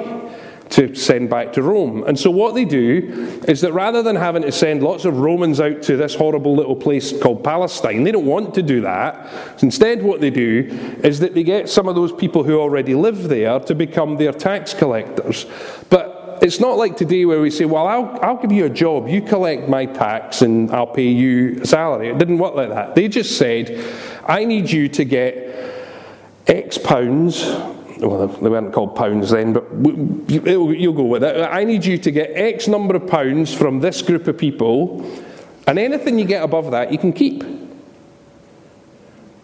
to 0.69 0.95
send 0.95 1.29
back 1.29 1.53
to 1.53 1.61
Rome. 1.61 2.03
And 2.05 2.19
so, 2.19 2.31
what 2.31 2.55
they 2.55 2.65
do 2.65 3.41
is 3.47 3.61
that 3.61 3.73
rather 3.73 4.01
than 4.01 4.15
having 4.15 4.41
to 4.41 4.51
send 4.51 4.83
lots 4.83 5.05
of 5.05 5.17
Romans 5.17 5.59
out 5.59 5.81
to 5.83 5.97
this 5.97 6.15
horrible 6.15 6.55
little 6.55 6.75
place 6.75 7.17
called 7.21 7.43
Palestine, 7.43 8.03
they 8.03 8.11
don't 8.11 8.25
want 8.25 8.53
to 8.55 8.63
do 8.63 8.81
that. 8.81 9.63
Instead, 9.63 10.01
what 10.01 10.21
they 10.21 10.29
do 10.29 10.67
is 11.03 11.19
that 11.19 11.33
they 11.33 11.43
get 11.43 11.69
some 11.69 11.87
of 11.87 11.95
those 11.95 12.11
people 12.11 12.43
who 12.43 12.59
already 12.59 12.95
live 12.95 13.29
there 13.29 13.59
to 13.59 13.75
become 13.75 14.17
their 14.17 14.33
tax 14.33 14.73
collectors. 14.73 15.45
But 15.89 16.39
it's 16.41 16.59
not 16.59 16.77
like 16.77 16.97
today 16.97 17.25
where 17.25 17.41
we 17.41 17.51
say, 17.51 17.65
Well, 17.65 17.87
I'll, 17.87 18.19
I'll 18.21 18.37
give 18.37 18.51
you 18.51 18.65
a 18.65 18.69
job, 18.69 19.07
you 19.07 19.21
collect 19.21 19.69
my 19.69 19.85
tax, 19.85 20.41
and 20.41 20.71
I'll 20.71 20.87
pay 20.87 21.09
you 21.09 21.61
a 21.61 21.65
salary. 21.65 22.09
It 22.09 22.17
didn't 22.17 22.39
work 22.39 22.55
like 22.55 22.69
that. 22.69 22.95
They 22.95 23.07
just 23.07 23.37
said, 23.37 23.85
I 24.25 24.45
need 24.45 24.69
you 24.69 24.89
to 24.89 25.05
get 25.05 25.55
X 26.47 26.77
pounds 26.77 27.43
well, 27.97 28.27
they 28.27 28.49
weren't 28.49 28.73
called 28.73 28.95
pounds 28.95 29.29
then, 29.29 29.53
but 29.53 29.63
you'll 30.29 30.93
go 30.93 31.05
with 31.05 31.23
it. 31.23 31.41
I 31.49 31.63
need 31.63 31.85
you 31.85 31.97
to 31.97 32.11
get 32.11 32.31
X 32.31 32.67
number 32.67 32.95
of 32.95 33.07
pounds 33.07 33.53
from 33.53 33.79
this 33.79 34.01
group 34.01 34.27
of 34.27 34.37
people, 34.37 35.09
and 35.67 35.79
anything 35.79 36.19
you 36.19 36.25
get 36.25 36.43
above 36.43 36.71
that, 36.71 36.91
you 36.91 36.97
can 36.97 37.13
keep. 37.13 37.43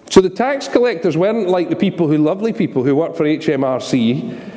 So 0.10 0.20
the 0.20 0.30
tax 0.30 0.68
collectors 0.68 1.16
weren't 1.16 1.48
like 1.48 1.70
the 1.70 1.76
people 1.76 2.08
who, 2.08 2.18
lovely 2.18 2.52
people 2.52 2.84
who 2.84 2.96
work 2.96 3.16
for 3.16 3.24
HMRC. 3.24 4.50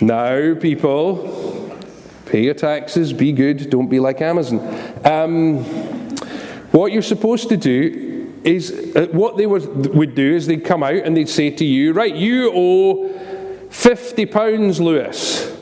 Now, 0.00 0.54
people, 0.54 1.76
pay 2.26 2.44
your 2.44 2.54
taxes, 2.54 3.12
be 3.12 3.32
good, 3.32 3.68
don't 3.70 3.88
be 3.88 3.98
like 3.98 4.20
Amazon. 4.20 4.60
Um, 5.04 5.64
what 6.70 6.92
you're 6.92 7.02
supposed 7.02 7.48
to 7.48 7.56
do 7.56 8.15
is 8.46 8.70
uh, 8.94 9.08
what 9.10 9.36
they 9.36 9.46
would, 9.46 10.14
do 10.14 10.34
is 10.34 10.46
they'd 10.46 10.64
come 10.64 10.82
out 10.82 10.94
and 10.94 11.16
they'd 11.16 11.28
say 11.28 11.50
to 11.50 11.64
you, 11.64 11.92
right, 11.92 12.14
you 12.14 12.52
owe 12.54 13.68
50 13.70 14.26
pounds, 14.26 14.80
Lewis. 14.80 15.52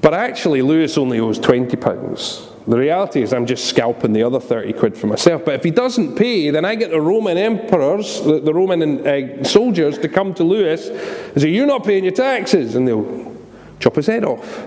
But 0.00 0.14
actually, 0.14 0.62
Lewis 0.62 0.98
only 0.98 1.18
owes 1.18 1.38
20 1.38 1.76
pounds. 1.76 2.46
The 2.66 2.76
reality 2.76 3.22
is, 3.22 3.32
I'm 3.32 3.46
just 3.46 3.64
scalping 3.64 4.12
the 4.12 4.22
other 4.22 4.38
30 4.38 4.74
quid 4.74 4.96
for 4.96 5.06
myself. 5.06 5.44
But 5.44 5.54
if 5.54 5.64
he 5.64 5.70
doesn't 5.70 6.14
pay, 6.14 6.50
then 6.50 6.66
I 6.66 6.74
get 6.74 6.90
the 6.90 7.00
Roman 7.00 7.38
emperors, 7.38 8.22
the, 8.22 8.38
the 8.38 8.52
Roman 8.52 9.06
uh, 9.06 9.42
soldiers, 9.42 9.98
to 9.98 10.08
come 10.08 10.34
to 10.34 10.44
Lewis 10.44 10.88
and 10.88 11.40
say, 11.40 11.48
You're 11.48 11.66
not 11.66 11.84
paying 11.84 12.04
your 12.04 12.12
taxes. 12.12 12.76
And 12.76 12.86
they'll 12.86 13.34
chop 13.80 13.96
his 13.96 14.06
head 14.06 14.24
off. 14.24 14.66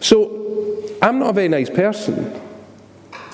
So, 0.00 0.96
I'm 1.02 1.18
not 1.18 1.30
a 1.30 1.32
very 1.32 1.48
nice 1.48 1.68
person. 1.68 2.41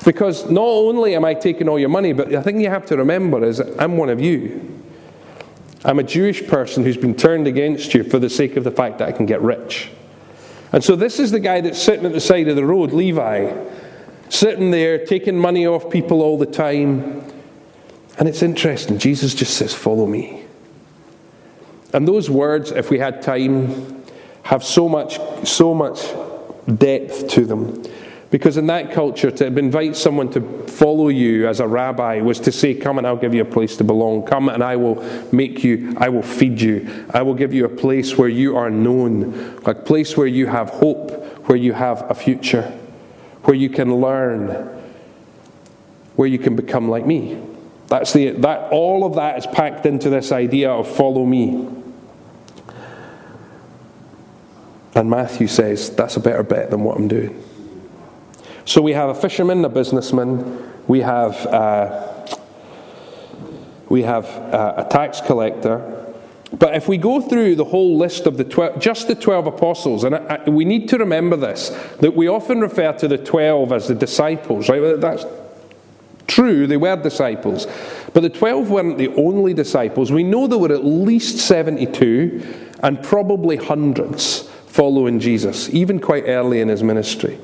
Because 0.04 0.48
not 0.50 0.62
only 0.62 1.14
am 1.14 1.24
I 1.24 1.34
taking 1.34 1.68
all 1.68 1.78
your 1.78 1.88
money, 1.88 2.12
but 2.12 2.30
the 2.30 2.42
thing 2.42 2.60
you 2.60 2.70
have 2.70 2.86
to 2.86 2.96
remember 2.96 3.44
is 3.44 3.60
I'm 3.60 3.96
one 3.96 4.08
of 4.08 4.20
you. 4.20 4.82
I'm 5.84 5.98
a 5.98 6.02
Jewish 6.02 6.46
person 6.46 6.84
who's 6.84 6.96
been 6.96 7.14
turned 7.14 7.46
against 7.46 7.94
you 7.94 8.04
for 8.04 8.18
the 8.18 8.30
sake 8.30 8.56
of 8.56 8.64
the 8.64 8.70
fact 8.70 8.98
that 8.98 9.08
I 9.08 9.12
can 9.12 9.26
get 9.26 9.40
rich. 9.42 9.90
And 10.72 10.82
so 10.82 10.96
this 10.96 11.18
is 11.18 11.30
the 11.30 11.40
guy 11.40 11.60
that's 11.60 11.80
sitting 11.80 12.04
at 12.04 12.12
the 12.12 12.20
side 12.20 12.48
of 12.48 12.56
the 12.56 12.64
road, 12.64 12.92
Levi, 12.92 13.52
sitting 14.28 14.70
there 14.70 15.04
taking 15.04 15.36
money 15.36 15.66
off 15.66 15.90
people 15.90 16.20
all 16.20 16.36
the 16.36 16.46
time. 16.46 17.24
And 18.18 18.28
it's 18.28 18.42
interesting, 18.42 18.98
Jesus 18.98 19.34
just 19.34 19.56
says, 19.56 19.72
Follow 19.72 20.06
me. 20.06 20.44
And 21.92 22.06
those 22.06 22.28
words, 22.28 22.70
if 22.70 22.90
we 22.90 22.98
had 22.98 23.22
time, 23.22 24.04
have 24.42 24.62
so 24.62 24.88
much, 24.88 25.18
so 25.46 25.72
much 25.74 26.02
depth 26.76 27.28
to 27.28 27.46
them. 27.46 27.82
Because 28.30 28.58
in 28.58 28.66
that 28.66 28.92
culture, 28.92 29.30
to 29.30 29.46
invite 29.46 29.96
someone 29.96 30.30
to 30.32 30.42
follow 30.68 31.08
you 31.08 31.48
as 31.48 31.60
a 31.60 31.66
rabbi 31.66 32.20
was 32.20 32.38
to 32.40 32.52
say, 32.52 32.74
Come 32.74 32.98
and 32.98 33.06
I'll 33.06 33.16
give 33.16 33.32
you 33.32 33.40
a 33.40 33.46
place 33.46 33.76
to 33.78 33.84
belong. 33.84 34.26
Come 34.26 34.50
and 34.50 34.62
I 34.62 34.76
will 34.76 35.02
make 35.32 35.64
you, 35.64 35.94
I 35.96 36.10
will 36.10 36.22
feed 36.22 36.60
you. 36.60 37.06
I 37.10 37.22
will 37.22 37.34
give 37.34 37.54
you 37.54 37.64
a 37.64 37.70
place 37.70 38.18
where 38.18 38.28
you 38.28 38.56
are 38.56 38.68
known, 38.68 39.58
a 39.64 39.74
place 39.74 40.14
where 40.16 40.26
you 40.26 40.46
have 40.46 40.68
hope, 40.68 41.10
where 41.48 41.56
you 41.56 41.72
have 41.72 42.10
a 42.10 42.14
future, 42.14 42.62
where 43.44 43.56
you 43.56 43.70
can 43.70 43.96
learn, 43.96 44.48
where 46.16 46.28
you 46.28 46.38
can 46.38 46.54
become 46.54 46.90
like 46.90 47.06
me. 47.06 47.42
That's 47.86 48.12
the, 48.12 48.32
that, 48.32 48.70
all 48.70 49.06
of 49.06 49.14
that 49.14 49.38
is 49.38 49.46
packed 49.46 49.86
into 49.86 50.10
this 50.10 50.32
idea 50.32 50.70
of 50.70 50.86
follow 50.86 51.24
me. 51.24 51.66
And 54.94 55.08
Matthew 55.08 55.46
says, 55.46 55.88
That's 55.96 56.18
a 56.18 56.20
better 56.20 56.42
bet 56.42 56.68
than 56.68 56.84
what 56.84 56.98
I'm 56.98 57.08
doing. 57.08 57.42
So 58.68 58.82
we 58.82 58.92
have 58.92 59.08
a 59.08 59.14
fisherman, 59.14 59.64
a 59.64 59.70
businessman, 59.70 60.74
we 60.86 61.00
have, 61.00 61.34
uh, 61.46 62.26
we 63.88 64.02
have 64.02 64.26
uh, 64.26 64.84
a 64.86 64.90
tax 64.90 65.22
collector. 65.22 66.14
But 66.52 66.74
if 66.74 66.86
we 66.86 66.98
go 66.98 67.22
through 67.22 67.54
the 67.54 67.64
whole 67.64 67.96
list 67.96 68.26
of 68.26 68.36
the 68.36 68.44
12, 68.44 68.78
just 68.78 69.08
the 69.08 69.14
12 69.14 69.46
apostles, 69.46 70.04
and 70.04 70.16
I, 70.16 70.42
I, 70.44 70.50
we 70.50 70.66
need 70.66 70.86
to 70.90 70.98
remember 70.98 71.34
this, 71.34 71.70
that 72.00 72.14
we 72.14 72.28
often 72.28 72.60
refer 72.60 72.92
to 72.92 73.08
the 73.08 73.16
12 73.16 73.72
as 73.72 73.88
the 73.88 73.94
disciples, 73.94 74.68
right? 74.68 75.00
That's 75.00 75.24
true, 76.26 76.66
they 76.66 76.76
were 76.76 76.94
disciples. 76.96 77.66
But 78.12 78.20
the 78.20 78.28
12 78.28 78.68
weren't 78.68 78.98
the 78.98 79.08
only 79.14 79.54
disciples. 79.54 80.12
We 80.12 80.24
know 80.24 80.46
there 80.46 80.58
were 80.58 80.74
at 80.74 80.84
least 80.84 81.38
72 81.38 82.74
and 82.82 83.02
probably 83.02 83.56
hundreds 83.56 84.42
following 84.66 85.20
Jesus, 85.20 85.70
even 85.70 86.00
quite 86.00 86.24
early 86.26 86.60
in 86.60 86.68
his 86.68 86.82
ministry. 86.82 87.38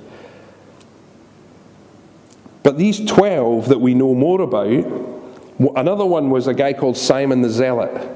But 2.65 2.79
these 2.79 3.05
12 3.05 3.69
that 3.69 3.81
we 3.81 3.95
know 3.95 4.15
more 4.15 4.41
about, 4.41 4.85
another 5.77 6.07
one 6.07 6.31
was 6.31 6.49
a 6.49 6.55
guy 6.55 6.73
called 6.73 6.97
Simon 6.97 7.43
the 7.43 7.51
Zealot. 7.51 8.11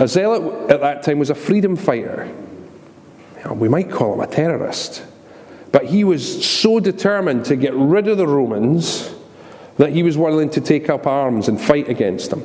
A 0.00 0.06
zealot 0.06 0.70
at 0.70 0.80
that 0.80 1.04
time 1.04 1.18
was 1.18 1.30
a 1.30 1.34
freedom 1.34 1.76
fighter. 1.76 2.30
we 3.54 3.68
might 3.68 3.90
call 3.90 4.14
him 4.14 4.20
a 4.20 4.26
terrorist. 4.26 5.04
But 5.70 5.86
he 5.86 6.02
was 6.02 6.44
so 6.44 6.80
determined 6.80 7.44
to 7.46 7.56
get 7.56 7.72
rid 7.74 8.08
of 8.08 8.18
the 8.18 8.26
Romans 8.26 9.14
that 9.76 9.92
he 9.92 10.02
was 10.02 10.18
willing 10.18 10.50
to 10.50 10.60
take 10.60 10.90
up 10.90 11.06
arms 11.06 11.46
and 11.46 11.60
fight 11.60 11.88
against 11.88 12.30
them. 12.30 12.40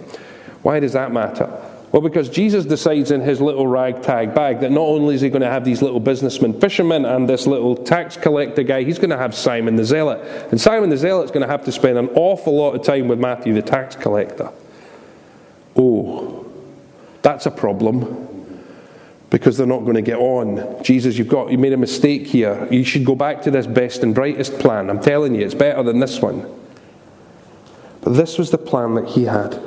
Why 0.62 0.80
does 0.80 0.94
that 0.94 1.12
matter? 1.12 1.50
Well, 1.94 2.02
because 2.02 2.28
Jesus 2.28 2.66
decides 2.66 3.12
in 3.12 3.22
his 3.22 3.40
little 3.40 3.68
ragtag 3.68 4.34
bag 4.34 4.62
that 4.62 4.72
not 4.72 4.82
only 4.82 5.14
is 5.14 5.22
he 5.22 5.30
going 5.30 5.44
to 5.44 5.50
have 5.50 5.64
these 5.64 5.84
little 5.84 6.00
businessmen, 6.00 6.60
fishermen, 6.60 7.06
and 7.06 7.30
this 7.30 7.46
little 7.46 7.76
tax 7.76 8.18
collector 8.18 8.64
guy, 8.64 8.84
he's 8.84 8.98
going 8.98 9.12
to 9.12 9.18
have 9.18 9.36
Simon 9.36 9.76
the 9.76 9.86
Zealot. 9.86 10.20
And 10.50 10.60
Simon 10.60 10.90
the 10.90 10.98
Zealot's 10.98 11.30
going 11.30 11.46
to 11.46 11.52
have 11.52 11.64
to 11.66 11.72
spend 11.72 12.00
an 12.00 12.10
awful 12.16 12.58
lot 12.58 12.74
of 12.74 12.82
time 12.82 13.08
with 13.08 13.20
Matthew 13.20 13.54
the 13.54 13.62
tax 13.62 13.96
collector. 13.96 14.50
Oh, 15.76 16.52
that's 17.22 17.46
a 17.46 17.52
problem 17.52 18.64
because 19.30 19.56
they're 19.60 19.68
not 19.68 19.82
going 19.82 19.94
to 19.94 20.02
get 20.02 20.18
on. 20.18 20.84
Jesus, 20.84 21.20
you've 21.20 21.28
got 21.28 21.52
you 21.52 21.60
made 21.60 21.74
a 21.74 21.78
mistake 21.78 22.26
here. 22.26 22.68
You 22.72 22.84
should 22.84 23.06
go 23.06 23.14
back 23.14 23.44
to 23.44 23.52
this 23.52 23.68
best 23.68 24.02
and 24.02 24.16
brightest 24.16 24.58
plan. 24.58 24.90
I'm 24.90 25.00
telling 25.00 25.36
you, 25.36 25.46
it's 25.46 25.54
better 25.54 25.84
than 25.84 26.00
this 26.00 26.20
one. 26.20 26.44
But 28.02 28.14
this 28.16 28.40
was 28.40 28.50
the 28.50 28.58
plan 28.58 28.96
that 28.96 29.10
he 29.10 29.26
had. 29.26 29.62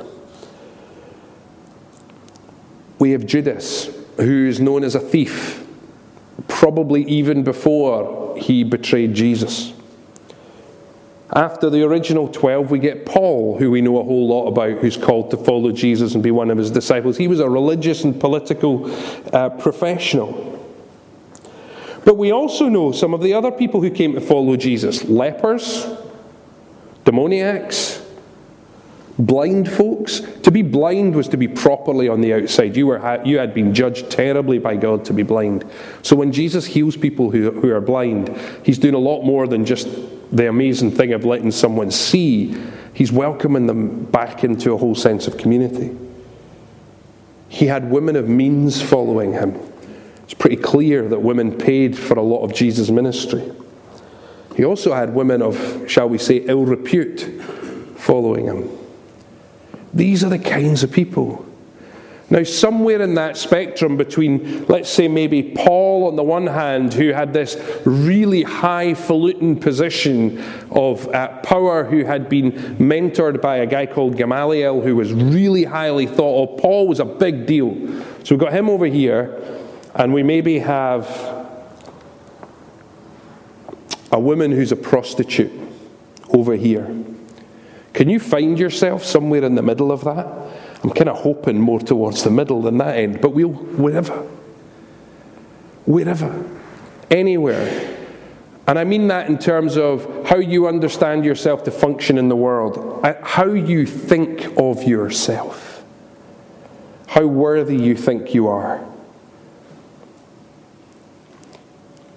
We 2.98 3.10
have 3.12 3.26
Judas, 3.26 3.90
who 4.16 4.46
is 4.46 4.60
known 4.60 4.84
as 4.84 4.94
a 4.94 5.00
thief, 5.00 5.66
probably 6.48 7.04
even 7.04 7.44
before 7.44 8.36
he 8.38 8.64
betrayed 8.64 9.14
Jesus. 9.14 9.72
After 11.34 11.68
the 11.68 11.82
original 11.82 12.28
12, 12.28 12.70
we 12.70 12.78
get 12.78 13.04
Paul, 13.04 13.58
who 13.58 13.70
we 13.70 13.80
know 13.80 13.98
a 13.98 14.04
whole 14.04 14.28
lot 14.28 14.46
about, 14.46 14.78
who's 14.78 14.96
called 14.96 15.30
to 15.32 15.36
follow 15.36 15.72
Jesus 15.72 16.14
and 16.14 16.22
be 16.22 16.30
one 16.30 16.50
of 16.50 16.58
his 16.58 16.70
disciples. 16.70 17.16
He 17.16 17.28
was 17.28 17.40
a 17.40 17.50
religious 17.50 18.04
and 18.04 18.18
political 18.18 18.90
uh, 19.34 19.50
professional. 19.50 20.52
But 22.04 22.16
we 22.16 22.30
also 22.30 22.68
know 22.68 22.92
some 22.92 23.12
of 23.12 23.20
the 23.20 23.34
other 23.34 23.50
people 23.50 23.82
who 23.82 23.90
came 23.90 24.12
to 24.14 24.20
follow 24.20 24.56
Jesus 24.56 25.04
lepers, 25.04 25.86
demoniacs, 27.04 28.05
Blind 29.18 29.70
folks, 29.70 30.20
to 30.42 30.50
be 30.50 30.60
blind 30.60 31.14
was 31.14 31.28
to 31.28 31.38
be 31.38 31.48
properly 31.48 32.06
on 32.06 32.20
the 32.20 32.34
outside. 32.34 32.76
You, 32.76 32.88
were, 32.88 33.22
you 33.24 33.38
had 33.38 33.54
been 33.54 33.72
judged 33.72 34.10
terribly 34.10 34.58
by 34.58 34.76
God 34.76 35.06
to 35.06 35.14
be 35.14 35.22
blind. 35.22 35.64
So 36.02 36.14
when 36.14 36.32
Jesus 36.32 36.66
heals 36.66 36.96
people 36.96 37.30
who, 37.30 37.50
who 37.50 37.70
are 37.70 37.80
blind, 37.80 38.36
he's 38.62 38.78
doing 38.78 38.94
a 38.94 38.98
lot 38.98 39.22
more 39.22 39.46
than 39.46 39.64
just 39.64 39.88
the 40.32 40.48
amazing 40.48 40.90
thing 40.90 41.14
of 41.14 41.24
letting 41.24 41.50
someone 41.50 41.90
see. 41.90 42.54
He's 42.92 43.10
welcoming 43.10 43.66
them 43.66 44.04
back 44.04 44.44
into 44.44 44.72
a 44.72 44.76
whole 44.76 44.94
sense 44.94 45.26
of 45.26 45.38
community. 45.38 45.96
He 47.48 47.66
had 47.66 47.90
women 47.90 48.16
of 48.16 48.28
means 48.28 48.82
following 48.82 49.32
him. 49.32 49.58
It's 50.24 50.34
pretty 50.34 50.56
clear 50.56 51.08
that 51.08 51.20
women 51.20 51.56
paid 51.56 51.96
for 51.96 52.18
a 52.18 52.22
lot 52.22 52.42
of 52.42 52.52
Jesus' 52.52 52.90
ministry. 52.90 53.50
He 54.56 54.64
also 54.64 54.92
had 54.92 55.14
women 55.14 55.40
of, 55.40 55.84
shall 55.88 56.08
we 56.08 56.18
say, 56.18 56.38
ill 56.38 56.66
repute 56.66 57.40
following 57.96 58.46
him. 58.46 58.75
These 59.96 60.22
are 60.22 60.28
the 60.28 60.38
kinds 60.38 60.82
of 60.82 60.92
people 60.92 61.46
Now, 62.28 62.42
somewhere 62.42 63.00
in 63.02 63.14
that 63.14 63.36
spectrum 63.36 63.96
between, 63.96 64.66
let's 64.66 64.90
say, 64.90 65.06
maybe 65.06 65.44
Paul 65.44 66.08
on 66.08 66.16
the 66.16 66.24
one 66.24 66.48
hand, 66.48 66.92
who 66.92 67.12
had 67.12 67.32
this 67.32 67.56
really 67.84 68.42
highfalutin 68.42 69.60
position 69.60 70.42
of 70.72 71.06
uh, 71.14 71.38
power, 71.42 71.84
who 71.84 72.04
had 72.04 72.28
been 72.28 72.50
mentored 72.78 73.40
by 73.40 73.58
a 73.58 73.66
guy 73.66 73.86
called 73.86 74.16
Gamaliel, 74.16 74.80
who 74.80 74.96
was 74.96 75.12
really 75.12 75.62
highly 75.62 76.08
thought 76.08 76.50
of. 76.50 76.58
Paul 76.58 76.88
was 76.88 76.98
a 76.98 77.04
big 77.04 77.46
deal. 77.46 77.72
So 78.24 78.34
we've 78.34 78.40
got 78.40 78.52
him 78.52 78.68
over 78.68 78.86
here, 78.86 79.40
and 79.94 80.12
we 80.12 80.24
maybe 80.24 80.58
have 80.58 81.06
a 84.10 84.18
woman 84.18 84.50
who's 84.50 84.72
a 84.72 84.76
prostitute 84.76 85.52
over 86.30 86.56
here. 86.56 86.92
Can 87.96 88.10
you 88.10 88.20
find 88.20 88.58
yourself 88.58 89.02
somewhere 89.04 89.42
in 89.42 89.54
the 89.54 89.62
middle 89.62 89.90
of 89.90 90.04
that? 90.04 90.26
I'm 90.84 90.90
kind 90.90 91.08
of 91.08 91.16
hoping 91.16 91.58
more 91.58 91.80
towards 91.80 92.22
the 92.22 92.30
middle 92.30 92.60
than 92.60 92.76
that 92.76 92.98
end, 92.98 93.22
but 93.22 93.30
we'll, 93.30 93.48
wherever. 93.48 94.12
Wherever. 95.86 96.44
Anywhere. 97.10 97.96
And 98.66 98.78
I 98.78 98.84
mean 98.84 99.08
that 99.08 99.30
in 99.30 99.38
terms 99.38 99.78
of 99.78 100.26
how 100.28 100.36
you 100.36 100.68
understand 100.68 101.24
yourself 101.24 101.64
to 101.64 101.70
function 101.70 102.18
in 102.18 102.28
the 102.28 102.36
world, 102.36 103.00
uh, 103.02 103.14
how 103.22 103.46
you 103.46 103.86
think 103.86 104.44
of 104.58 104.82
yourself, 104.82 105.82
how 107.06 107.24
worthy 107.24 107.78
you 107.78 107.96
think 107.96 108.34
you 108.34 108.48
are. 108.48 108.84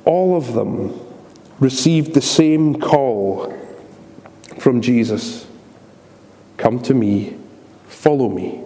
All 0.03 0.35
of 0.35 0.51
them 0.55 0.99
received 1.61 2.15
the 2.15 2.21
same 2.21 2.81
call 2.81 3.57
from 4.57 4.81
Jesus 4.81 5.45
Come 6.59 6.79
to 6.83 6.93
me 6.93 7.39
Follow 7.89 8.29
me. 8.29 8.63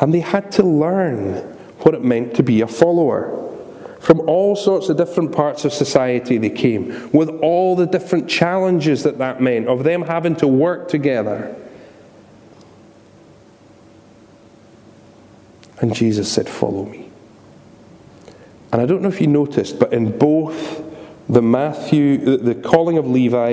And 0.00 0.12
they 0.12 0.20
had 0.20 0.50
to 0.52 0.62
learn 0.62 1.34
what 1.80 1.94
it 1.94 2.02
meant 2.02 2.34
to 2.36 2.42
be 2.42 2.62
a 2.62 2.66
follower. 2.66 3.34
From 4.00 4.20
all 4.20 4.56
sorts 4.56 4.88
of 4.88 4.96
different 4.96 5.32
parts 5.32 5.64
of 5.64 5.72
society, 5.72 6.38
they 6.38 6.50
came, 6.50 7.10
with 7.12 7.28
all 7.28 7.76
the 7.76 7.86
different 7.86 8.28
challenges 8.28 9.02
that 9.02 9.18
that 9.18 9.40
meant, 9.40 9.68
of 9.68 9.84
them 9.84 10.02
having 10.02 10.34
to 10.36 10.48
work 10.48 10.88
together. 10.88 11.54
And 15.80 15.94
Jesus 15.94 16.30
said, 16.30 16.48
Follow 16.48 16.86
me. 16.86 17.10
And 18.72 18.80
I 18.80 18.86
don't 18.86 19.02
know 19.02 19.08
if 19.08 19.20
you 19.20 19.26
noticed, 19.26 19.78
but 19.78 19.92
in 19.92 20.16
both 20.16 20.87
the 21.28 21.42
Matthew, 21.42 22.38
the 22.38 22.54
calling 22.54 22.96
of 22.96 23.06
Levi 23.06 23.52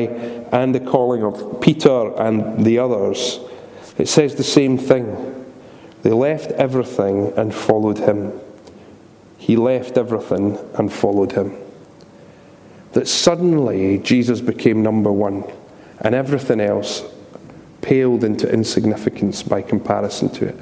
and 0.52 0.74
the 0.74 0.80
calling 0.80 1.24
of 1.24 1.60
Peter 1.62 2.14
and 2.20 2.66
the 2.66 2.80
others, 2.80 3.40
it 3.98 4.08
says 4.08 4.36
the 4.36 4.44
same 4.44 4.78
thing. 4.78 5.46
They 6.04 6.12
left 6.12 6.52
everything 6.52 7.34
and 7.36 7.54
followed 7.54 7.98
him. 7.98 8.40
He 9.38 9.56
left 9.56 9.98
everything 9.98 10.58
and 10.76 10.92
followed 10.92 11.34
him. 11.34 11.56
That 12.94 13.08
suddenly 13.08 13.98
Jesus 13.98 14.40
became 14.40 14.82
number 14.82 15.12
one, 15.12 15.44
and 16.00 16.16
everything 16.16 16.62
else 16.62 17.04
paled 17.82 18.24
into 18.24 18.52
insignificance 18.52 19.44
by 19.44 19.62
comparison 19.62 20.30
to 20.30 20.48
it. 20.48 20.60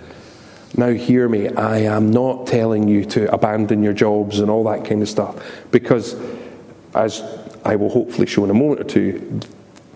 Now, 0.76 0.90
hear 0.90 1.30
me, 1.30 1.50
I 1.50 1.80
am 1.80 2.10
not 2.10 2.48
telling 2.48 2.88
you 2.88 3.06
to 3.06 3.32
abandon 3.32 3.84
your 3.84 3.94
jobs 3.94 4.40
and 4.40 4.50
all 4.50 4.64
that 4.64 4.84
kind 4.84 5.04
of 5.04 5.10
stuff, 5.10 5.36
because 5.70 6.16
as 6.96 7.24
I 7.66 7.76
will 7.76 7.90
hopefully 7.90 8.28
show 8.28 8.44
in 8.44 8.50
a 8.50 8.54
moment 8.54 8.82
or 8.82 8.84
two, 8.84 9.40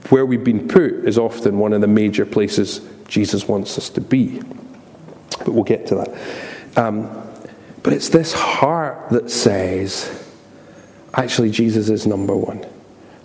where 0.09 0.25
we've 0.25 0.43
been 0.43 0.67
put 0.67 0.93
is 1.05 1.17
often 1.17 1.59
one 1.59 1.73
of 1.73 1.81
the 1.81 1.87
major 1.87 2.25
places 2.25 2.81
Jesus 3.07 3.47
wants 3.47 3.77
us 3.77 3.89
to 3.89 4.01
be. 4.01 4.41
But 5.39 5.49
we'll 5.49 5.63
get 5.63 5.87
to 5.87 5.95
that. 5.95 6.77
Um, 6.77 7.23
but 7.83 7.93
it's 7.93 8.09
this 8.09 8.33
heart 8.33 9.09
that 9.11 9.29
says, 9.29 10.25
actually, 11.13 11.51
Jesus 11.51 11.89
is 11.89 12.07
number 12.07 12.35
one. 12.35 12.65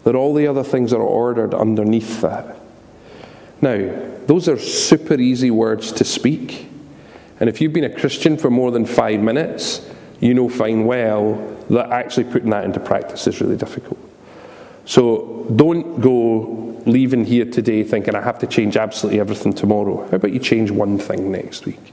That 0.05 0.15
all 0.15 0.35
the 0.35 0.47
other 0.47 0.65
things 0.65 0.93
are 0.93 1.03
ordered 1.03 1.55
underneath 1.55 2.21
that. 2.23 2.57
Now, 3.61 4.11
those 4.27 4.49
are 4.49 4.59
super 4.59 5.15
easy 5.15 5.51
words 5.51 5.93
to 5.93 6.05
speak. 6.05 6.69
And 7.39 7.49
if 7.49 7.61
you've 7.61 7.73
been 7.73 7.85
a 7.85 7.95
Christian 7.95 8.37
for 8.37 8.51
more 8.51 8.71
than 8.71 8.87
five 8.87 9.21
minutes, 9.21 9.89
you 10.21 10.35
know 10.35 10.49
fine 10.49 10.85
well 10.85 11.52
that 11.71 11.91
actually 11.91 12.25
putting 12.25 12.51
that 12.51 12.65
into 12.65 12.81
practice 12.81 13.27
is 13.27 13.41
really 13.41 13.57
difficult. 13.57 13.99
So 14.85 15.47
don't 15.55 16.01
go 16.01 16.81
leaving 16.87 17.25
here 17.25 17.45
today 17.45 17.85
thinking 17.85 18.15
I 18.15 18.23
have 18.23 18.39
to 18.41 18.47
change 18.47 18.77
absolutely 18.77 19.21
everything 19.21 19.53
tomorrow. 19.53 20.09
How 20.09 20.17
about 20.17 20.33
you 20.33 20.41
change 20.41 20.71
one 20.71 20.99
thing 20.99 21.31
next 21.31 21.65
week? 21.65 21.93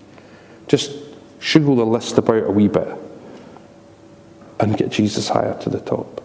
Just 0.67 0.91
sugar 1.39 1.75
the 1.75 1.85
list 1.85 2.17
about 2.17 2.43
a 2.43 2.51
wee 2.51 2.67
bit 2.67 2.87
and 4.59 4.77
get 4.77 4.89
Jesus 4.89 5.29
higher 5.29 5.57
to 5.61 5.69
the 5.69 5.79
top. 5.79 6.23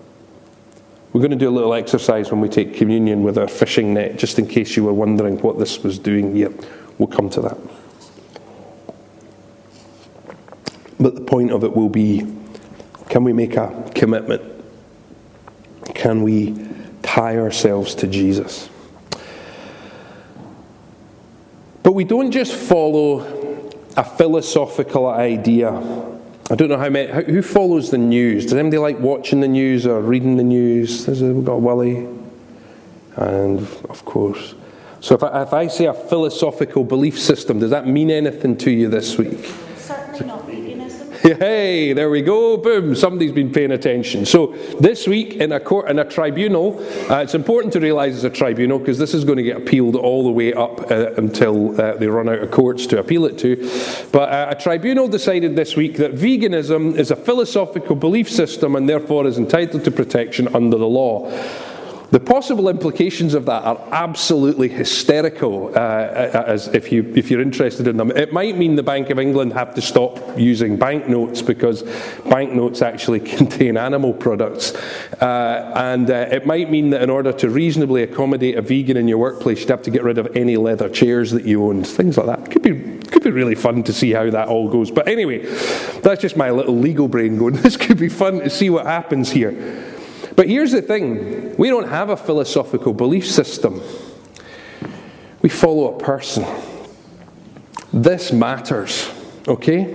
We're 1.13 1.21
going 1.21 1.31
to 1.31 1.37
do 1.37 1.49
a 1.49 1.51
little 1.51 1.75
exercise 1.75 2.33
when 2.33 2.41
we 2.41 2.49
take 2.49 2.75
communion 2.75 3.23
with 3.23 3.39
our 3.39 3.47
fishing 3.47 3.95
net, 3.95 4.19
just 4.19 4.39
in 4.39 4.49
case 4.49 4.77
you 4.77 4.83
were 4.83 4.93
wondering 4.93 5.39
what 5.41 5.61
this 5.61 5.83
was 5.85 5.99
doing 5.99 6.35
here. 6.35 6.53
We'll 6.99 7.07
come 7.07 7.31
to 7.31 7.41
that. 7.43 7.59
But 10.99 11.15
the 11.15 11.21
point 11.21 11.53
of 11.53 11.63
it 11.63 11.77
will 11.77 11.89
be 11.89 12.27
can 13.09 13.25
we 13.25 13.33
make 13.33 13.57
a 13.57 13.91
commitment? 13.95 14.43
Can 15.95 16.23
we 16.23 16.55
tie 17.03 17.37
ourselves 17.37 17.95
to 17.97 18.07
Jesus? 18.07 18.69
But 21.83 21.93
we 21.93 22.05
don't 22.05 22.31
just 22.31 22.55
follow 22.55 23.71
a 23.97 24.05
philosophical 24.05 25.07
idea. 25.07 25.71
I 26.51 26.55
don't 26.55 26.69
know 26.69 26.79
how 26.79 26.89
many. 26.89 27.25
Who 27.25 27.43
follows 27.43 27.91
the 27.91 27.99
news? 27.99 28.45
Does 28.45 28.55
anybody 28.55 28.79
like 28.79 28.99
watching 28.99 29.41
the 29.41 29.49
news 29.49 29.87
or 29.87 30.01
reading 30.01 30.37
the 30.37 30.43
news? 30.43 31.07
We've 31.07 31.45
got 31.45 31.61
Willie, 31.61 32.07
and 33.17 33.61
of 33.89 34.05
course. 34.05 34.55
So 35.01 35.15
if 35.15 35.23
I, 35.23 35.43
if 35.43 35.53
I 35.53 35.67
say 35.69 35.85
a 35.85 35.95
philosophical 35.95 36.85
belief 36.85 37.19
system, 37.19 37.59
does 37.59 37.71
that 37.71 37.87
mean 37.87 38.11
anything 38.11 38.57
to 38.59 38.71
you 38.71 38.89
this 38.89 39.19
week? 39.19 39.53
Hey, 41.45 41.95
there 41.95 42.11
we 42.11 42.21
go. 42.21 42.59
Boom. 42.59 42.95
Somebody's 42.95 43.33
been 43.33 43.51
paying 43.51 43.71
attention. 43.71 44.27
So 44.27 44.49
this 44.79 45.09
week 45.09 45.37
in 45.37 45.53
a 45.53 45.61
court, 45.61 45.89
in 45.89 45.99
a 45.99 46.05
tribunal, 46.05 46.79
uh, 47.11 47.23
it's 47.23 47.35
important 47.35 47.73
to 47.73 47.81
realise 47.81 48.15
it's 48.15 48.25
a 48.25 48.31
tribunal 48.31 48.79
because 48.79 48.99
this 48.99 49.15
is 49.15 49.25
going 49.25 49.39
to 49.39 49.43
get 49.43 49.57
appealed 49.57 49.97
all 49.97 50.23
the 50.23 50.31
way 50.31 50.53
up 50.53 50.91
uh, 50.91 51.15
until 51.15 51.81
uh, 51.81 51.97
they 51.97 52.09
run 52.09 52.29
out 52.29 52.41
of 52.41 52.51
courts 52.51 52.87
to 52.89 52.99
appeal 52.99 53.25
it 53.25 53.39
to. 53.39 53.57
But 54.13 54.29
uh, 54.29 54.49
a 54.51 54.55
tribunal 54.55 55.09
decided 55.09 55.57
this 55.57 55.77
week 55.77 55.97
that 55.97 56.15
veganism 56.15 56.95
is 56.97 57.11
a 57.11 57.17
philosophical 57.17 57.97
belief 57.97 58.31
system 58.31 58.77
and 58.77 58.87
therefore 58.87 59.27
is 59.27 59.39
entitled 59.39 59.85
to 59.85 59.91
protection 59.91 60.55
under 60.55 60.77
the 60.77 60.87
law. 60.87 61.31
The 62.11 62.21
possible 62.21 62.69
implications 62.69 63.35
of 63.35 63.47
that 63.47 63.65
are 63.65 63.81
absolutely 63.91 64.69
hysterical. 64.69 65.69
Uh, 65.69 65.79
uh, 65.79 66.45
as 66.47 66.69
if 66.69 66.93
you 66.93 67.13
if 67.17 67.31
you're 67.31 67.41
interested 67.41 67.89
in 67.89 67.97
them, 67.97 68.11
it 68.13 68.33
might 68.33 68.57
mean 68.57 68.77
the 68.77 68.83
Bank 68.83 69.11
of 69.11 69.19
England 69.19 69.53
have 69.55 69.75
to 69.75 69.83
stop 69.83 70.21
using 70.39 70.77
banknotes 70.77 71.43
because 71.43 71.83
banknotes 72.29 72.83
actually 72.83 73.21
contain 73.37 73.77
animal 73.77 74.13
products, 74.13 74.75
uh, 75.21 75.73
and 75.75 76.11
uh, 76.11 76.29
it 76.31 76.47
might 76.47 76.71
mean 76.71 76.91
that 76.91 77.03
in 77.03 77.11
order 77.11 77.33
to 77.33 77.51
reasonably 77.51 78.03
accommodate 78.03 78.57
a 78.57 78.63
vegan 78.63 78.97
in 78.97 79.09
your 79.09 79.19
workplace, 79.19 79.61
you'd 79.61 79.71
have 79.71 79.83
to 79.83 79.91
get 79.91 80.05
rid 80.05 80.19
of 80.19 80.37
any 80.37 80.57
leather 80.57 80.89
chairs 80.89 81.31
that 81.33 81.45
you 81.45 81.65
own. 81.65 81.83
Things 81.83 82.17
like 82.17 82.27
that 82.27 82.51
could 82.51 82.63
be 82.63 82.99
could 83.09 83.25
be 83.25 83.31
really 83.31 83.55
fun 83.55 83.83
to 83.85 83.93
see 83.93 84.13
how 84.13 84.29
that 84.31 84.49
all 84.49 84.69
goes. 84.69 84.91
But 84.91 85.09
anyway, 85.09 85.39
that's 86.01 86.21
just 86.21 86.37
my 86.37 86.51
little 86.51 86.79
legal 86.79 87.09
brain 87.09 87.39
going. 87.39 87.55
This 87.65 87.79
could 87.79 87.99
be 87.99 88.11
fun 88.11 88.41
to 88.41 88.51
see 88.51 88.69
what 88.69 88.85
happens 88.85 89.31
here. 89.31 89.94
But 90.37 90.49
here's 90.49 90.73
the 90.73 90.83
thing 90.83 91.57
we 91.57 91.69
don't 91.69 91.89
have 91.89 92.11
a 92.11 92.17
philosophical 92.17 92.93
belief 92.93 93.27
system, 93.27 93.81
we 95.43 95.49
follow 95.49 95.95
a 95.95 95.99
person. 95.99 96.45
This 97.93 98.33
matters, 98.33 99.09
okay? 99.47 99.95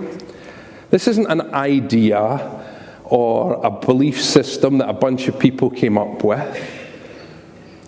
This 0.90 1.06
isn't 1.06 1.26
an 1.26 1.54
idea 1.54 2.64
or 3.04 3.60
a 3.64 3.70
belief 3.70 4.22
system 4.22 4.78
that 4.78 4.88
a 4.88 4.94
bunch 4.94 5.28
of 5.28 5.38
people 5.38 5.68
came 5.68 5.98
up 5.98 6.24
with. 6.24 6.78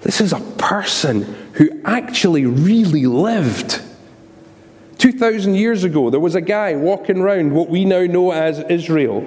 This 0.03 0.21
is 0.21 0.33
a 0.33 0.41
person 0.59 1.23
who 1.55 1.81
actually 1.85 2.45
really 2.45 3.07
lived. 3.07 3.81
2,000 4.99 5.55
years 5.55 5.85
ago, 5.85 6.11
there 6.11 6.21
was 6.21 6.35
a 6.35 6.41
guy 6.41 6.75
walking 6.75 7.19
around 7.19 7.53
what 7.53 7.69
we 7.69 7.85
now 7.85 8.05
know 8.05 8.33
as 8.33 8.59
Israel 8.61 9.25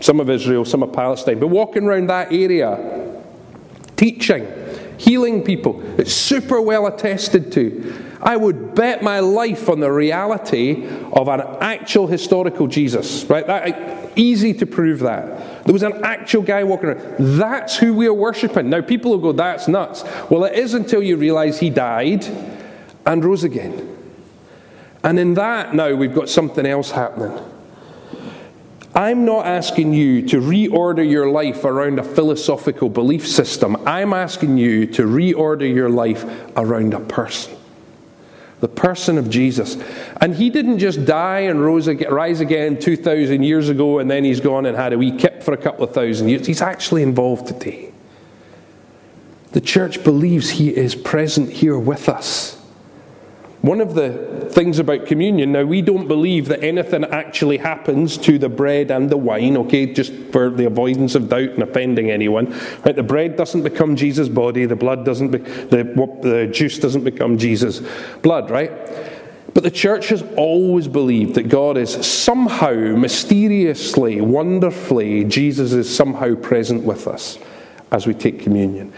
some 0.00 0.20
of 0.20 0.30
Israel, 0.30 0.64
some 0.64 0.82
of 0.82 0.92
Palestine, 0.92 1.38
but 1.38 1.48
walking 1.48 1.84
around 1.84 2.08
that 2.08 2.32
area, 2.32 3.22
teaching, 3.96 4.46
healing 4.98 5.42
people. 5.42 5.82
It's 5.98 6.12
super 6.12 6.60
well 6.60 6.86
attested 6.86 7.52
to. 7.52 8.06
I 8.22 8.36
would 8.36 8.74
bet 8.74 9.02
my 9.02 9.20
life 9.20 9.68
on 9.68 9.80
the 9.80 9.90
reality 9.90 10.86
of 11.12 11.28
an 11.28 11.40
actual 11.60 12.06
historical 12.06 12.66
Jesus, 12.66 13.24
right? 13.24 13.46
That, 13.46 14.00
easy 14.16 14.52
to 14.54 14.66
prove 14.66 15.00
that. 15.00 15.64
There 15.64 15.72
was 15.72 15.82
an 15.82 16.04
actual 16.04 16.42
guy 16.42 16.64
walking 16.64 16.90
around. 16.90 17.38
That's 17.38 17.76
who 17.76 17.94
we 17.94 18.06
are 18.06 18.14
worshipping. 18.14 18.68
Now, 18.68 18.82
people 18.82 19.12
will 19.12 19.18
go, 19.18 19.32
that's 19.32 19.68
nuts. 19.68 20.04
Well, 20.28 20.44
it 20.44 20.54
is 20.54 20.74
until 20.74 21.02
you 21.02 21.16
realize 21.16 21.60
he 21.60 21.70
died 21.70 22.26
and 23.06 23.24
rose 23.24 23.44
again. 23.44 23.96
And 25.02 25.18
in 25.18 25.34
that, 25.34 25.74
now 25.74 25.94
we've 25.94 26.14
got 26.14 26.28
something 26.28 26.66
else 26.66 26.90
happening. 26.90 27.38
I'm 28.94 29.24
not 29.24 29.46
asking 29.46 29.92
you 29.92 30.26
to 30.28 30.40
reorder 30.40 31.08
your 31.08 31.30
life 31.30 31.64
around 31.64 32.00
a 32.00 32.02
philosophical 32.02 32.88
belief 32.88 33.26
system. 33.26 33.76
I'm 33.86 34.12
asking 34.12 34.58
you 34.58 34.86
to 34.88 35.02
reorder 35.02 35.72
your 35.72 35.88
life 35.88 36.24
around 36.56 36.94
a 36.94 37.00
person. 37.00 37.56
The 38.58 38.68
person 38.68 39.16
of 39.16 39.30
Jesus. 39.30 39.76
And 40.20 40.34
he 40.34 40.50
didn't 40.50 40.80
just 40.80 41.04
die 41.04 41.40
and 41.40 41.64
rose 41.64 41.88
rise 41.88 42.40
again 42.40 42.78
2,000 42.78 43.42
years 43.42 43.68
ago 43.68 44.00
and 44.00 44.10
then 44.10 44.24
he's 44.24 44.40
gone 44.40 44.66
and 44.66 44.76
had 44.76 44.92
a 44.92 44.98
wee 44.98 45.16
kip 45.16 45.42
for 45.42 45.54
a 45.54 45.56
couple 45.56 45.84
of 45.84 45.94
thousand 45.94 46.28
years. 46.28 46.46
He's 46.46 46.60
actually 46.60 47.02
involved 47.02 47.46
today. 47.46 47.92
The 49.52 49.60
church 49.60 50.04
believes 50.04 50.50
he 50.50 50.76
is 50.76 50.94
present 50.94 51.50
here 51.50 51.78
with 51.78 52.08
us. 52.08 52.59
One 53.62 53.82
of 53.82 53.94
the 53.94 54.48
things 54.50 54.78
about 54.78 55.04
communion, 55.04 55.52
now 55.52 55.64
we 55.64 55.82
don't 55.82 56.08
believe 56.08 56.48
that 56.48 56.64
anything 56.64 57.04
actually 57.04 57.58
happens 57.58 58.16
to 58.18 58.38
the 58.38 58.48
bread 58.48 58.90
and 58.90 59.10
the 59.10 59.18
wine, 59.18 59.56
okay, 59.58 59.92
just 59.92 60.14
for 60.32 60.48
the 60.48 60.64
avoidance 60.64 61.14
of 61.14 61.28
doubt 61.28 61.50
and 61.50 61.62
offending 61.62 62.10
anyone. 62.10 62.50
Right, 62.84 62.96
the 62.96 63.02
bread 63.02 63.36
doesn't 63.36 63.62
become 63.62 63.96
Jesus' 63.96 64.30
body, 64.30 64.64
the 64.64 64.76
blood 64.76 65.04
doesn't, 65.04 65.30
be, 65.30 65.38
the, 65.38 65.84
the 66.22 66.48
juice 66.50 66.78
doesn't 66.78 67.04
become 67.04 67.36
Jesus' 67.36 67.82
blood, 68.22 68.50
right? 68.50 68.72
But 69.52 69.64
the 69.64 69.70
church 69.70 70.08
has 70.08 70.24
always 70.36 70.88
believed 70.88 71.34
that 71.34 71.48
God 71.48 71.76
is 71.76 71.92
somehow, 72.06 72.72
mysteriously, 72.72 74.22
wonderfully, 74.22 75.24
Jesus 75.24 75.72
is 75.72 75.94
somehow 75.94 76.34
present 76.36 76.84
with 76.84 77.06
us 77.06 77.38
as 77.92 78.06
we 78.06 78.14
take 78.14 78.40
communion. 78.40 78.92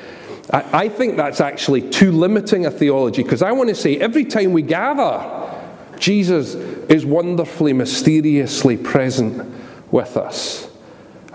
I, 0.51 0.85
I 0.85 0.89
think 0.89 1.17
that's 1.17 1.41
actually 1.41 1.89
too 1.91 2.13
limiting 2.13 2.67
a 2.67 2.71
theology 2.71 3.23
because 3.23 3.43
I 3.43 3.53
want 3.53 3.69
to 3.69 3.75
say 3.75 3.99
every 3.99 4.25
time 4.25 4.53
we 4.53 4.63
gather, 4.63 5.51
Jesus 5.99 6.55
is 6.55 7.07
wonderfully, 7.07 7.73
mysteriously 7.73 8.77
present 8.77 9.49
with 9.93 10.17
us. 10.17 10.69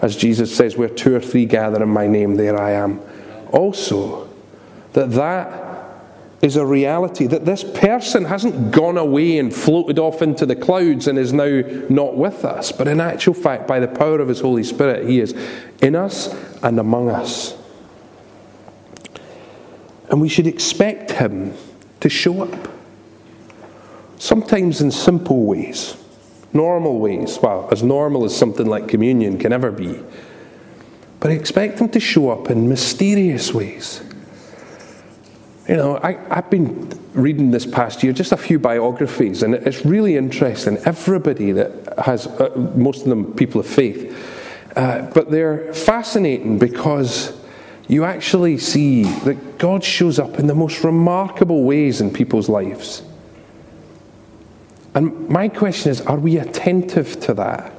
As 0.01 0.15
Jesus 0.15 0.55
says, 0.55 0.77
where 0.77 0.89
two 0.89 1.15
or 1.15 1.19
three 1.19 1.45
gather 1.45 1.81
in 1.81 1.89
my 1.89 2.07
name, 2.07 2.35
there 2.35 2.59
I 2.59 2.71
am. 2.71 2.99
Also, 3.51 4.29
that 4.93 5.11
that 5.11 5.67
is 6.41 6.55
a 6.55 6.65
reality 6.65 7.25
that 7.27 7.45
this 7.45 7.63
person 7.63 8.25
hasn't 8.25 8.71
gone 8.71 8.97
away 8.97 9.39
and 9.39 9.53
floated 9.53 9.97
off 9.97 10.21
into 10.21 10.45
the 10.45 10.55
clouds 10.55 11.07
and 11.07 11.17
is 11.17 11.33
now 11.33 11.61
not 11.89 12.15
with 12.15 12.45
us, 12.45 12.71
but 12.71 12.87
in 12.87 13.01
actual 13.01 13.33
fact, 13.33 13.67
by 13.67 13.79
the 13.79 13.87
power 13.87 14.19
of 14.19 14.27
his 14.27 14.41
Holy 14.41 14.63
Spirit, 14.63 15.07
he 15.07 15.19
is 15.19 15.33
in 15.81 15.95
us 15.95 16.35
and 16.61 16.79
among 16.79 17.09
us. 17.09 17.57
And 20.09 20.21
we 20.21 20.29
should 20.29 20.47
expect 20.47 21.11
Him 21.11 21.53
to 21.99 22.09
show 22.09 22.43
up. 22.43 22.71
Sometimes 24.17 24.81
in 24.81 24.91
simple 24.91 25.45
ways, 25.45 25.95
normal 26.53 26.99
ways, 26.99 27.37
well, 27.41 27.67
as 27.71 27.83
normal 27.83 28.25
as 28.25 28.35
something 28.35 28.65
like 28.65 28.87
communion 28.87 29.37
can 29.37 29.53
ever 29.53 29.71
be. 29.71 29.99
But 31.19 31.31
I 31.31 31.33
expect 31.33 31.79
Him 31.79 31.89
to 31.89 31.99
show 31.99 32.29
up 32.29 32.49
in 32.49 32.67
mysterious 32.67 33.53
ways. 33.53 34.01
You 35.67 35.75
know, 35.75 35.99
I, 36.01 36.13
have 36.33 36.49
been 36.49 36.89
reading 37.13 37.51
this 37.51 37.65
past 37.65 38.01
year 38.01 38.13
just 38.13 38.31
a 38.31 38.37
few 38.37 38.57
biographies, 38.57 39.43
and 39.43 39.53
it's 39.53 39.85
really 39.85 40.15
interesting. 40.15 40.77
Everybody 40.85 41.51
that 41.51 41.71
has, 42.05 42.27
uh, 42.27 42.49
most 42.75 43.01
of 43.01 43.09
them 43.09 43.33
people 43.33 43.59
of 43.59 43.67
faith, 43.67 44.15
uh, 44.77 45.01
but 45.13 45.29
they're 45.29 45.73
fascinating 45.73 46.57
because 46.57 47.36
you 47.87 48.03
actually 48.03 48.57
see 48.57 49.03
that 49.03 49.57
God 49.57 49.83
shows 49.83 50.19
up 50.19 50.39
in 50.39 50.47
the 50.47 50.55
most 50.55 50.83
remarkable 50.83 51.63
ways 51.63 52.01
in 52.01 52.11
people's 52.11 52.49
lives. 52.49 53.01
And 54.93 55.29
my 55.29 55.47
question 55.47 55.91
is 55.91 56.01
are 56.01 56.17
we 56.17 56.37
attentive 56.37 57.19
to 57.21 57.33
that? 57.35 57.76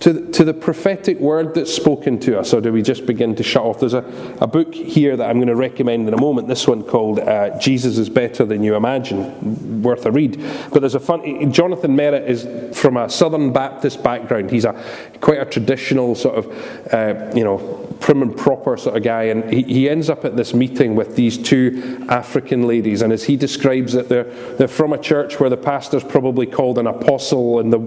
To, 0.00 0.30
to 0.30 0.44
the 0.44 0.54
prophetic 0.54 1.18
word 1.18 1.54
that's 1.54 1.74
spoken 1.74 2.20
to 2.20 2.38
us, 2.38 2.54
or 2.54 2.60
do 2.60 2.72
we 2.72 2.82
just 2.82 3.04
begin 3.04 3.34
to 3.34 3.42
shut 3.42 3.64
off? 3.64 3.80
There's 3.80 3.94
a, 3.94 4.04
a 4.40 4.46
book 4.46 4.72
here 4.72 5.16
that 5.16 5.28
I'm 5.28 5.38
going 5.38 5.48
to 5.48 5.56
recommend 5.56 6.06
in 6.06 6.14
a 6.14 6.20
moment, 6.20 6.46
this 6.46 6.68
one 6.68 6.84
called 6.84 7.18
uh, 7.18 7.58
Jesus 7.58 7.98
is 7.98 8.08
Better 8.08 8.44
Than 8.44 8.62
You 8.62 8.76
Imagine, 8.76 9.82
worth 9.82 10.06
a 10.06 10.12
read. 10.12 10.40
But 10.72 10.80
there's 10.80 10.94
a 10.94 11.00
fun, 11.00 11.52
Jonathan 11.52 11.96
Merritt 11.96 12.30
is 12.30 12.78
from 12.78 12.96
a 12.96 13.10
Southern 13.10 13.52
Baptist 13.52 14.04
background. 14.04 14.52
He's 14.52 14.64
a 14.64 14.80
quite 15.20 15.40
a 15.40 15.44
traditional 15.44 16.14
sort 16.14 16.36
of, 16.36 16.94
uh, 16.94 17.32
you 17.34 17.42
know, 17.42 17.84
prim 17.98 18.22
and 18.22 18.36
proper 18.36 18.76
sort 18.76 18.96
of 18.96 19.02
guy, 19.02 19.24
and 19.24 19.52
he, 19.52 19.64
he 19.64 19.88
ends 19.88 20.08
up 20.08 20.24
at 20.24 20.36
this 20.36 20.54
meeting 20.54 20.94
with 20.94 21.16
these 21.16 21.36
two 21.36 22.06
African 22.08 22.68
ladies. 22.68 23.02
And 23.02 23.12
as 23.12 23.24
he 23.24 23.36
describes 23.36 23.96
it, 23.96 24.08
they're, 24.08 24.32
they're 24.54 24.68
from 24.68 24.92
a 24.92 24.98
church 24.98 25.40
where 25.40 25.50
the 25.50 25.56
pastor's 25.56 26.04
probably 26.04 26.46
called 26.46 26.78
an 26.78 26.86
apostle, 26.86 27.58
and 27.58 27.72
the, 27.72 27.80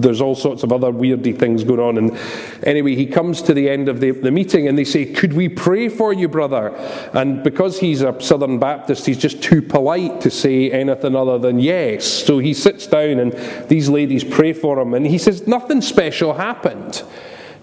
there's 0.00 0.20
all 0.20 0.34
sorts 0.34 0.64
of 0.64 0.72
other 0.72 0.90
weirdy 0.90 1.38
things 1.38 1.43
going 1.52 1.80
on. 1.80 1.98
And 1.98 2.18
anyway, 2.62 2.94
he 2.94 3.04
comes 3.04 3.42
to 3.42 3.52
the 3.52 3.68
end 3.68 3.90
of 3.90 4.00
the, 4.00 4.12
the 4.12 4.30
meeting, 4.30 4.66
and 4.68 4.78
they 4.78 4.84
say, 4.84 5.04
Could 5.04 5.34
we 5.34 5.50
pray 5.50 5.90
for 5.90 6.12
you, 6.12 6.28
brother? 6.28 6.68
And 7.12 7.42
because 7.42 7.78
he's 7.80 8.00
a 8.00 8.18
Southern 8.22 8.58
Baptist, 8.58 9.04
he's 9.04 9.18
just 9.18 9.42
too 9.42 9.60
polite 9.60 10.22
to 10.22 10.30
say 10.30 10.70
anything 10.70 11.14
other 11.14 11.38
than 11.38 11.60
yes. 11.60 12.06
So 12.06 12.38
he 12.38 12.54
sits 12.54 12.86
down, 12.86 13.18
and 13.18 13.32
these 13.68 13.88
ladies 13.90 14.24
pray 14.24 14.54
for 14.54 14.78
him, 14.78 14.94
and 14.94 15.06
he 15.06 15.18
says, 15.18 15.46
Nothing 15.46 15.82
special 15.82 16.32
happened. 16.32 17.02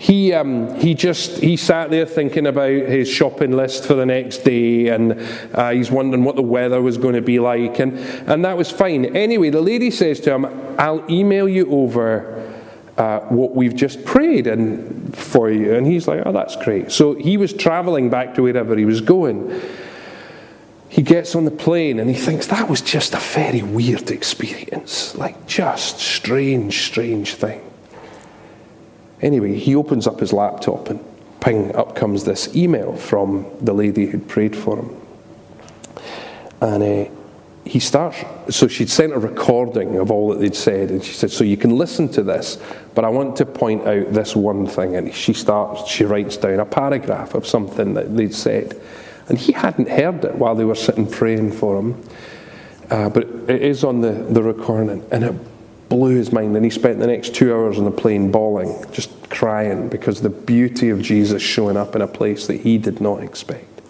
He, 0.01 0.33
um, 0.33 0.73
he 0.79 0.95
just 0.95 1.37
he 1.37 1.55
sat 1.55 1.91
there 1.91 2.07
thinking 2.07 2.47
about 2.47 2.71
his 2.71 3.07
shopping 3.07 3.51
list 3.51 3.85
for 3.85 3.93
the 3.93 4.05
next 4.05 4.39
day 4.39 4.87
and 4.87 5.21
uh, 5.53 5.69
he's 5.69 5.91
wondering 5.91 6.23
what 6.23 6.35
the 6.35 6.41
weather 6.41 6.81
was 6.81 6.97
going 6.97 7.13
to 7.13 7.21
be 7.21 7.37
like 7.37 7.77
and, 7.77 7.99
and 8.27 8.43
that 8.43 8.57
was 8.57 8.71
fine 8.71 9.15
anyway 9.15 9.51
the 9.51 9.61
lady 9.61 9.91
says 9.91 10.19
to 10.21 10.33
him 10.33 10.45
i'll 10.79 11.05
email 11.07 11.47
you 11.47 11.69
over 11.71 12.50
uh, 12.97 13.19
what 13.21 13.55
we've 13.55 13.75
just 13.75 14.03
prayed 14.05 14.47
and 14.47 15.15
for 15.15 15.49
you. 15.49 15.73
And 15.73 15.85
he's 15.87 16.07
like 16.07 16.23
oh 16.25 16.31
that's 16.31 16.55
great. 16.57 16.91
So 16.91 17.15
he 17.15 17.37
was 17.37 17.53
traveling 17.53 18.09
back 18.09 18.35
to 18.35 18.43
wherever 18.43 18.75
he 18.75 18.85
was 18.85 19.01
going. 19.01 19.61
He 20.89 21.01
gets 21.01 21.35
on 21.35 21.45
the 21.45 21.51
plane 21.51 21.99
and 21.99 22.09
he 22.09 22.15
thinks 22.17 22.47
that 22.47 22.69
was 22.69 22.81
just 22.81 23.13
a 23.13 23.19
very 23.19 23.61
weird 23.61 24.11
experience. 24.11 25.15
Like 25.15 25.47
just 25.47 25.99
strange 25.99 26.85
strange 26.85 27.35
thing. 27.35 27.61
Anyway, 29.21 29.55
he 29.55 29.75
opens 29.75 30.07
up 30.07 30.19
his 30.19 30.33
laptop 30.33 30.89
and 30.89 30.99
ping, 31.41 31.75
up 31.75 31.95
comes 31.95 32.23
this 32.23 32.55
email 32.55 32.95
from 32.95 33.45
the 33.61 33.73
lady 33.73 34.05
who'd 34.07 34.27
prayed 34.27 34.55
for 34.55 34.79
him. 34.79 35.01
And 36.61 36.83
uh, 36.83 37.11
he 37.71 37.79
starts, 37.79 38.17
so 38.49 38.67
she'd 38.67 38.89
sent 38.89 39.13
a 39.13 39.17
recording 39.17 39.97
of 39.97 40.11
all 40.11 40.27
that 40.27 40.41
they'd 40.41 40.53
said, 40.53 40.91
and 40.91 41.01
she 41.01 41.13
said, 41.13 41.31
So 41.31 41.45
you 41.45 41.55
can 41.55 41.77
listen 41.77 42.09
to 42.09 42.21
this, 42.21 42.57
but 42.93 43.05
I 43.05 43.07
want 43.07 43.37
to 43.37 43.45
point 43.45 43.87
out 43.87 44.11
this 44.11 44.35
one 44.35 44.67
thing. 44.67 44.97
And 44.97 45.15
she 45.15 45.31
starts, 45.31 45.89
she 45.89 46.03
writes 46.03 46.35
down 46.35 46.59
a 46.59 46.65
paragraph 46.65 47.33
of 47.33 47.47
something 47.47 47.93
that 47.93 48.13
they'd 48.17 48.35
said. 48.35 48.77
And 49.29 49.37
he 49.37 49.53
hadn't 49.53 49.87
heard 49.87 50.25
it 50.25 50.35
while 50.35 50.53
they 50.53 50.65
were 50.65 50.75
sitting 50.75 51.09
praying 51.09 51.53
for 51.53 51.79
him. 51.79 52.03
Uh, 52.89 53.07
but 53.07 53.23
it 53.47 53.61
is 53.61 53.85
on 53.85 54.01
the, 54.01 54.11
the 54.11 54.43
recording, 54.43 55.07
and 55.09 55.23
it 55.23 55.87
blew 55.87 56.15
his 56.15 56.33
mind, 56.33 56.53
and 56.57 56.65
he 56.65 56.71
spent 56.71 56.99
the 56.99 57.07
next 57.07 57.33
two 57.33 57.55
hours 57.55 57.77
on 57.77 57.85
the 57.85 57.91
plane 57.91 58.33
bawling, 58.33 58.83
just 58.91 59.29
crying 59.29 59.87
because 59.87 60.19
the 60.19 60.29
beauty 60.29 60.89
of 60.89 61.01
Jesus 61.01 61.41
showing 61.41 61.77
up 61.77 61.95
in 61.95 62.01
a 62.01 62.07
place 62.07 62.47
that 62.47 62.59
he 62.59 62.77
did 62.77 62.99
not 62.99 63.23
expect. 63.23 63.80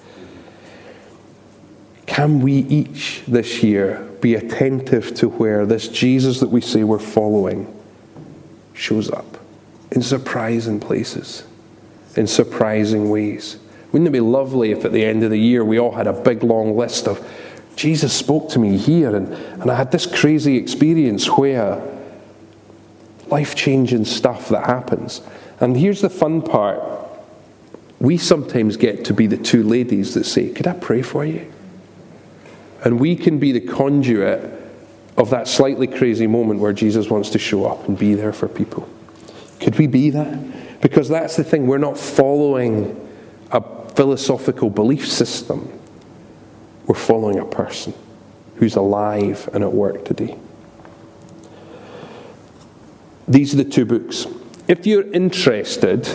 Can 2.12 2.42
we 2.42 2.52
each 2.52 3.24
this 3.26 3.64
year 3.64 4.06
be 4.20 4.36
attentive 4.36 5.16
to 5.16 5.30
where 5.30 5.66
this 5.66 5.88
Jesus 5.88 6.42
that 6.42 6.50
we 6.50 6.60
say 6.60 6.84
we're 6.84 7.00
following 7.00 7.74
shows 8.74 9.10
up 9.10 9.38
in 9.92 10.02
surprising 10.02 10.82
places, 10.82 11.46
in 12.18 12.28
surprising 12.28 13.10
ways? 13.10 13.60
Wouldn't 13.94 14.10
it 14.10 14.12
be 14.12 14.20
lovely 14.20 14.72
if 14.74 14.84
at 14.84 14.92
the 14.92 15.06
end 15.06 15.24
of 15.24 15.30
the 15.30 15.40
year 15.40 15.64
we 15.64 15.80
all 15.80 15.94
had 15.94 16.06
a 16.06 16.12
big 16.12 16.44
long 16.44 16.76
list 16.76 17.08
of 17.08 17.26
Jesus 17.78 18.12
spoke 18.12 18.50
to 18.50 18.60
me 18.60 18.78
here, 18.78 19.16
and, 19.16 19.30
and 19.30 19.72
I 19.72 19.76
had 19.76 19.94
this 19.94 20.06
crazy 20.06 20.58
experience 20.58 21.28
where 21.38 21.82
life 23.28 23.56
changing 23.56 24.04
stuff 24.04 24.50
that 24.50 24.66
happens. 24.66 25.22
And 25.62 25.78
here's 25.78 26.02
the 26.02 26.10
fun 26.10 26.42
part 26.42 26.84
we 28.02 28.18
sometimes 28.18 28.76
get 28.76 29.06
to 29.06 29.14
be 29.14 29.28
the 29.28 29.38
two 29.38 29.64
ladies 29.64 30.14
that 30.16 30.26
say, 30.26 30.50
Could 30.50 30.68
I 30.68 30.74
pray 30.74 31.04
for 31.04 31.24
you? 31.24 31.50
And 32.84 33.00
we 33.00 33.16
can 33.16 33.40
be 33.40 33.52
the 33.52 33.62
conduit 33.62 34.60
of 35.18 35.30
that 35.30 35.48
slightly 35.48 35.88
crazy 35.88 36.28
moment 36.28 36.60
where 36.60 36.74
Jesus 36.74 37.10
wants 37.10 37.30
to 37.32 37.40
show 37.40 37.66
up 37.66 37.88
and 37.88 37.98
be 37.98 38.16
there 38.16 38.34
for 38.34 38.48
people. 38.48 38.90
Could 39.60 39.78
we 39.78 39.88
be 39.88 40.10
that? 40.12 40.82
Because 40.82 41.10
that's 41.10 41.36
the 41.36 41.44
thing, 41.44 41.68
we're 41.68 41.78
not 41.78 41.98
following 41.98 42.98
a 43.52 43.62
philosophical 43.92 44.70
belief 44.70 45.08
system, 45.08 45.72
we're 46.88 46.96
following 46.96 47.38
a 47.38 47.46
person 47.46 47.94
who's 48.56 48.76
alive 48.76 49.48
and 49.54 49.64
at 49.64 49.72
work 49.72 50.06
today. 50.06 50.38
These 53.28 53.54
are 53.54 53.58
the 53.58 53.66
two 53.66 53.86
books. 53.86 54.26
If 54.68 54.88
you're 54.88 55.10
interested, 55.14 56.08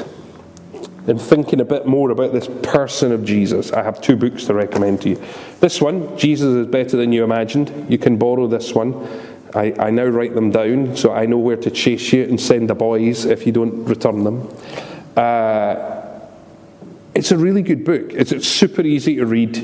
in 1.06 1.18
thinking 1.18 1.60
a 1.60 1.64
bit 1.64 1.86
more 1.86 2.10
about 2.10 2.32
this 2.32 2.48
person 2.62 3.12
of 3.12 3.24
Jesus, 3.24 3.72
I 3.72 3.82
have 3.82 4.00
two 4.00 4.16
books 4.16 4.44
to 4.46 4.54
recommend 4.54 5.02
to 5.02 5.10
you. 5.10 5.22
This 5.60 5.80
one, 5.80 6.16
Jesus 6.18 6.48
is 6.48 6.66
Better 6.66 6.96
Than 6.96 7.12
You 7.12 7.22
Imagined. 7.22 7.86
You 7.88 7.98
can 7.98 8.16
borrow 8.16 8.46
this 8.48 8.74
one. 8.74 9.06
I, 9.54 9.72
I 9.78 9.90
now 9.90 10.06
write 10.06 10.34
them 10.34 10.50
down 10.50 10.96
so 10.96 11.12
I 11.12 11.26
know 11.26 11.38
where 11.38 11.56
to 11.56 11.70
chase 11.70 12.12
you 12.12 12.24
and 12.24 12.40
send 12.40 12.68
the 12.68 12.74
boys 12.74 13.24
if 13.24 13.46
you 13.46 13.52
don't 13.52 13.84
return 13.84 14.24
them. 14.24 14.48
Uh, 15.16 15.96
it's 17.14 17.30
a 17.30 17.38
really 17.38 17.62
good 17.62 17.84
book. 17.84 18.12
It's, 18.12 18.32
it's 18.32 18.48
super 18.48 18.82
easy 18.82 19.16
to 19.16 19.26
read. 19.26 19.56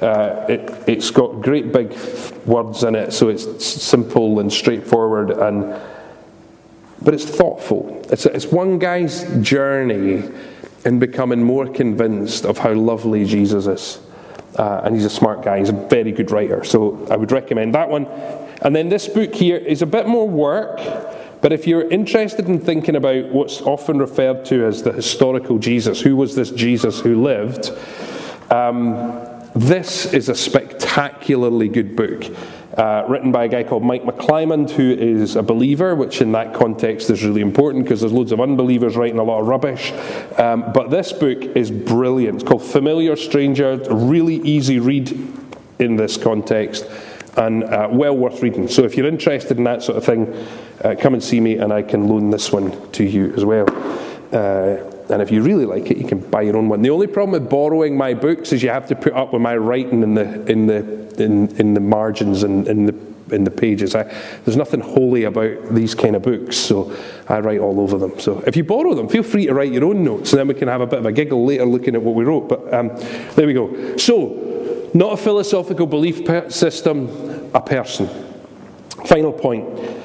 Uh, 0.00 0.46
it, 0.48 0.88
has 0.88 1.10
got 1.10 1.42
great 1.42 1.72
big 1.72 1.92
words 2.46 2.84
in 2.84 2.94
it, 2.94 3.12
so 3.12 3.28
it's 3.28 3.64
simple 3.64 4.40
and 4.40 4.52
straightforward, 4.52 5.30
and 5.30 5.80
but 7.02 7.12
it's 7.12 7.26
thoughtful. 7.26 8.00
It's, 8.10 8.24
it's 8.24 8.46
one 8.46 8.78
guy's 8.78 9.24
journey 9.42 10.22
in 10.84 10.98
becoming 10.98 11.42
more 11.42 11.66
convinced 11.66 12.44
of 12.44 12.58
how 12.58 12.72
lovely 12.72 13.24
Jesus 13.24 13.66
is. 13.66 14.00
Uh, 14.56 14.82
and 14.84 14.94
he's 14.94 15.04
a 15.04 15.10
smart 15.10 15.42
guy. 15.42 15.58
He's 15.58 15.70
a 15.70 15.72
very 15.72 16.12
good 16.12 16.30
writer, 16.30 16.62
so 16.62 17.06
I 17.10 17.16
would 17.16 17.32
recommend 17.32 17.74
that 17.74 17.88
one. 17.88 18.06
And 18.62 18.74
then 18.74 18.88
this 18.88 19.08
book 19.08 19.34
here 19.34 19.56
is 19.56 19.82
a 19.82 19.86
bit 19.86 20.06
more 20.06 20.28
work, 20.28 20.78
but 21.40 21.52
if 21.52 21.66
you're 21.66 21.88
interested 21.90 22.46
in 22.46 22.60
thinking 22.60 22.96
about 22.96 23.30
what's 23.30 23.60
often 23.62 23.98
referred 23.98 24.44
to 24.46 24.64
as 24.64 24.82
the 24.82 24.92
historical 24.92 25.58
Jesus, 25.58 26.00
who 26.00 26.16
was 26.16 26.34
this 26.36 26.50
Jesus 26.50 27.00
who 27.00 27.22
lived, 27.22 27.70
um, 28.50 29.20
this 29.54 30.12
is 30.12 30.28
a 30.28 30.34
spectacularly 30.34 31.68
good 31.68 31.96
book. 31.96 32.24
Uh, 32.76 33.04
written 33.08 33.30
by 33.30 33.44
a 33.44 33.48
guy 33.48 33.62
called 33.62 33.84
Mike 33.84 34.02
McClymond, 34.02 34.68
who 34.70 34.90
is 34.90 35.36
a 35.36 35.42
believer, 35.44 35.94
which 35.94 36.20
in 36.20 36.32
that 36.32 36.52
context 36.52 37.08
is 37.08 37.24
really 37.24 37.40
important 37.40 37.84
because 37.84 38.00
there's 38.00 38.12
loads 38.12 38.32
of 38.32 38.40
unbelievers 38.40 38.96
writing 38.96 39.20
a 39.20 39.22
lot 39.22 39.40
of 39.40 39.46
rubbish. 39.46 39.92
Um, 40.38 40.72
but 40.72 40.90
this 40.90 41.12
book 41.12 41.40
is 41.56 41.70
brilliant. 41.70 42.42
It's 42.42 42.48
called 42.48 42.64
Familiar 42.64 43.14
Stranger, 43.14 43.76
really 43.90 44.36
easy 44.36 44.80
read 44.80 45.16
in 45.78 45.94
this 45.94 46.16
context 46.16 46.86
and 47.36 47.64
uh, 47.64 47.88
well 47.90 48.16
worth 48.16 48.42
reading. 48.42 48.66
So 48.66 48.82
if 48.82 48.96
you're 48.96 49.06
interested 49.06 49.56
in 49.56 49.64
that 49.64 49.82
sort 49.82 49.98
of 49.98 50.04
thing, 50.04 50.46
uh, 50.82 50.96
come 50.98 51.14
and 51.14 51.22
see 51.22 51.40
me 51.40 51.58
and 51.58 51.72
I 51.72 51.82
can 51.82 52.08
loan 52.08 52.30
this 52.30 52.50
one 52.50 52.90
to 52.92 53.04
you 53.04 53.32
as 53.34 53.44
well. 53.44 53.68
Uh, 54.32 54.93
and 55.10 55.20
if 55.20 55.30
you 55.30 55.42
really 55.42 55.66
like 55.66 55.90
it, 55.90 55.98
you 55.98 56.06
can 56.06 56.18
buy 56.18 56.42
your 56.42 56.56
own 56.56 56.68
one. 56.68 56.82
The 56.82 56.90
only 56.90 57.06
problem 57.06 57.32
with 57.32 57.50
borrowing 57.50 57.96
my 57.96 58.14
books 58.14 58.52
is 58.52 58.62
you 58.62 58.70
have 58.70 58.88
to 58.88 58.96
put 58.96 59.12
up 59.12 59.32
with 59.32 59.42
my 59.42 59.56
writing 59.56 60.02
in 60.02 60.14
the 60.14 60.50
in 60.50 60.66
the 60.66 61.22
in, 61.22 61.54
in 61.56 61.74
the 61.74 61.80
margins 61.80 62.42
and 62.42 62.66
in 62.66 62.86
the 62.86 62.94
in 63.34 63.44
the 63.44 63.50
pages. 63.50 63.94
I, 63.94 64.04
there's 64.44 64.56
nothing 64.56 64.80
holy 64.80 65.24
about 65.24 65.74
these 65.74 65.94
kind 65.94 66.16
of 66.16 66.22
books, 66.22 66.56
so 66.56 66.94
I 67.28 67.40
write 67.40 67.60
all 67.60 67.80
over 67.80 67.98
them. 67.98 68.18
So 68.18 68.42
if 68.46 68.56
you 68.56 68.64
borrow 68.64 68.94
them, 68.94 69.08
feel 69.08 69.22
free 69.22 69.46
to 69.46 69.54
write 69.54 69.72
your 69.72 69.84
own 69.84 70.04
notes, 70.04 70.32
and 70.32 70.40
then 70.40 70.48
we 70.48 70.54
can 70.54 70.68
have 70.68 70.80
a 70.80 70.86
bit 70.86 70.98
of 70.98 71.06
a 71.06 71.12
giggle 71.12 71.44
later 71.44 71.64
looking 71.64 71.94
at 71.94 72.02
what 72.02 72.14
we 72.14 72.24
wrote. 72.24 72.48
But 72.48 72.72
um, 72.72 72.88
there 73.34 73.46
we 73.46 73.52
go. 73.52 73.96
So, 73.96 74.90
not 74.94 75.12
a 75.12 75.16
philosophical 75.16 75.86
belief 75.86 76.26
system, 76.52 77.50
a 77.54 77.60
person. 77.60 78.08
Final 79.06 79.32
point. 79.32 80.03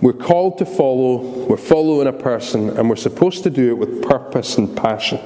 We're 0.00 0.12
called 0.14 0.58
to 0.58 0.66
follow, 0.66 1.18
we're 1.18 1.58
following 1.58 2.06
a 2.06 2.12
person, 2.12 2.70
and 2.70 2.88
we're 2.88 2.96
supposed 2.96 3.42
to 3.42 3.50
do 3.50 3.70
it 3.70 3.78
with 3.78 4.02
purpose 4.02 4.56
and 4.56 4.74
passion. 4.74 5.20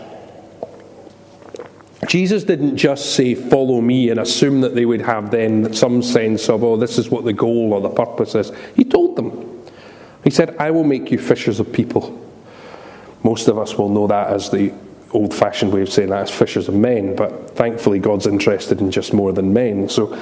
Jesus 2.09 2.45
didn't 2.45 2.77
just 2.77 3.15
say, 3.15 3.35
Follow 3.35 3.81
me, 3.81 4.11
and 4.11 4.19
assume 4.19 4.61
that 4.63 4.75
they 4.75 4.85
would 4.85 5.01
have 5.01 5.31
then 5.31 5.73
some 5.73 6.03
sense 6.03 6.49
of, 6.49 6.65
Oh, 6.65 6.77
this 6.77 6.99
is 6.99 7.09
what 7.09 7.25
the 7.25 7.33
goal 7.33 7.73
or 7.73 7.81
the 7.81 7.89
purpose 7.89 8.35
is. 8.35 8.53
He 8.75 8.85
told 8.85 9.17
them. 9.17 9.63
He 10.25 10.31
said, 10.31 10.57
I 10.59 10.71
will 10.71 10.85
make 10.85 11.11
you 11.11 11.19
fishers 11.19 11.61
of 11.61 11.73
people. 11.73 12.21
Most 13.23 13.49
of 13.49 13.59
us 13.59 13.79
will 13.79 13.89
know 13.89 14.07
that 14.07 14.29
as 14.29 14.51
the 14.51 14.73
old 15.13 15.33
fashioned 15.33 15.73
way 15.73 15.83
of 15.83 15.91
saying 15.91 16.11
that 16.11 16.23
as 16.23 16.31
fishers 16.31 16.69
of 16.69 16.75
men, 16.75 17.15
but 17.15 17.51
thankfully 17.57 18.01
God's 18.01 18.27
interested 18.27 18.81
in 18.81 18.91
just 18.91 19.13
more 19.13 19.33
than 19.33 19.53
men, 19.53 19.89
so 19.89 20.13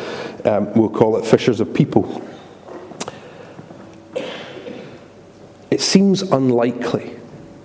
um, 0.44 0.72
we'll 0.74 0.90
call 0.90 1.16
it 1.16 1.24
fishers 1.24 1.60
of 1.60 1.72
people. 1.72 2.22
Seems 5.82 6.22
unlikely, 6.22 7.14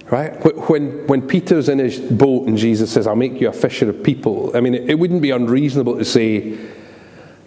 right? 0.10 0.32
When, 0.70 1.06
when 1.08 1.28
Peter's 1.28 1.70
in 1.70 1.80
his 1.80 2.00
boat 2.00 2.48
and 2.48 2.58
Jesus 2.58 2.92
says, 2.92 3.08
I'll 3.08 3.16
make 3.16 3.40
you 3.40 3.50
a 3.50 3.54
fisher 3.54 3.90
of 3.90 4.04
people, 4.04 4.56
I 4.56 4.62
mean, 4.62 4.76
it, 4.76 4.90
it 4.90 4.96
wouldn't 4.96 5.22
be 5.22 5.32
unreasonable 5.32 5.98
to 5.98 6.06
say, 6.06 6.36
you 6.36 6.60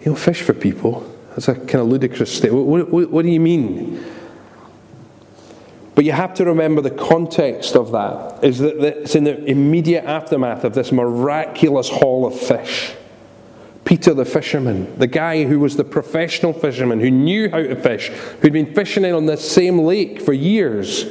know, 0.05 0.15
fish 0.15 0.41
for 0.41 0.53
people. 0.53 1.07
That's 1.31 1.47
a 1.47 1.55
kind 1.55 1.75
of 1.75 1.87
ludicrous 1.87 2.35
statement. 2.35 2.65
What, 2.65 2.89
what, 2.89 3.09
what 3.09 3.23
do 3.23 3.29
you 3.29 3.39
mean? 3.39 4.03
But 5.93 6.05
you 6.05 6.13
have 6.13 6.33
to 6.35 6.45
remember 6.45 6.81
the 6.81 6.89
context 6.89 7.75
of 7.75 7.91
that 7.91 8.43
is 8.43 8.59
that 8.59 8.81
it's 8.81 9.15
in 9.15 9.25
the 9.25 9.43
immediate 9.45 10.05
aftermath 10.05 10.63
of 10.63 10.73
this 10.73 10.91
miraculous 10.91 11.89
haul 11.89 12.25
of 12.25 12.39
fish. 12.39 12.95
Peter 13.91 14.13
the 14.13 14.23
fisherman, 14.23 14.97
the 14.97 15.05
guy 15.05 15.43
who 15.43 15.59
was 15.59 15.75
the 15.75 15.83
professional 15.83 16.53
fisherman, 16.53 17.01
who 17.01 17.11
knew 17.11 17.49
how 17.49 17.57
to 17.57 17.75
fish, 17.75 18.07
who'd 18.39 18.53
been 18.53 18.73
fishing 18.73 19.03
in 19.03 19.13
on 19.13 19.25
this 19.25 19.51
same 19.51 19.79
lake 19.79 20.21
for 20.21 20.31
years. 20.31 21.07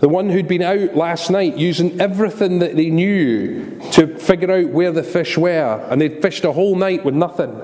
The 0.00 0.10
one 0.10 0.28
who'd 0.28 0.46
been 0.46 0.60
out 0.60 0.94
last 0.94 1.30
night 1.30 1.56
using 1.56 1.98
everything 2.02 2.58
that 2.58 2.76
they 2.76 2.90
knew 2.90 3.80
to 3.92 4.18
figure 4.18 4.50
out 4.50 4.68
where 4.68 4.92
the 4.92 5.02
fish 5.02 5.38
were, 5.38 5.88
and 5.88 6.02
they'd 6.02 6.20
fished 6.20 6.44
a 6.44 6.52
whole 6.52 6.76
night 6.76 7.02
with 7.02 7.14
nothing. 7.14 7.58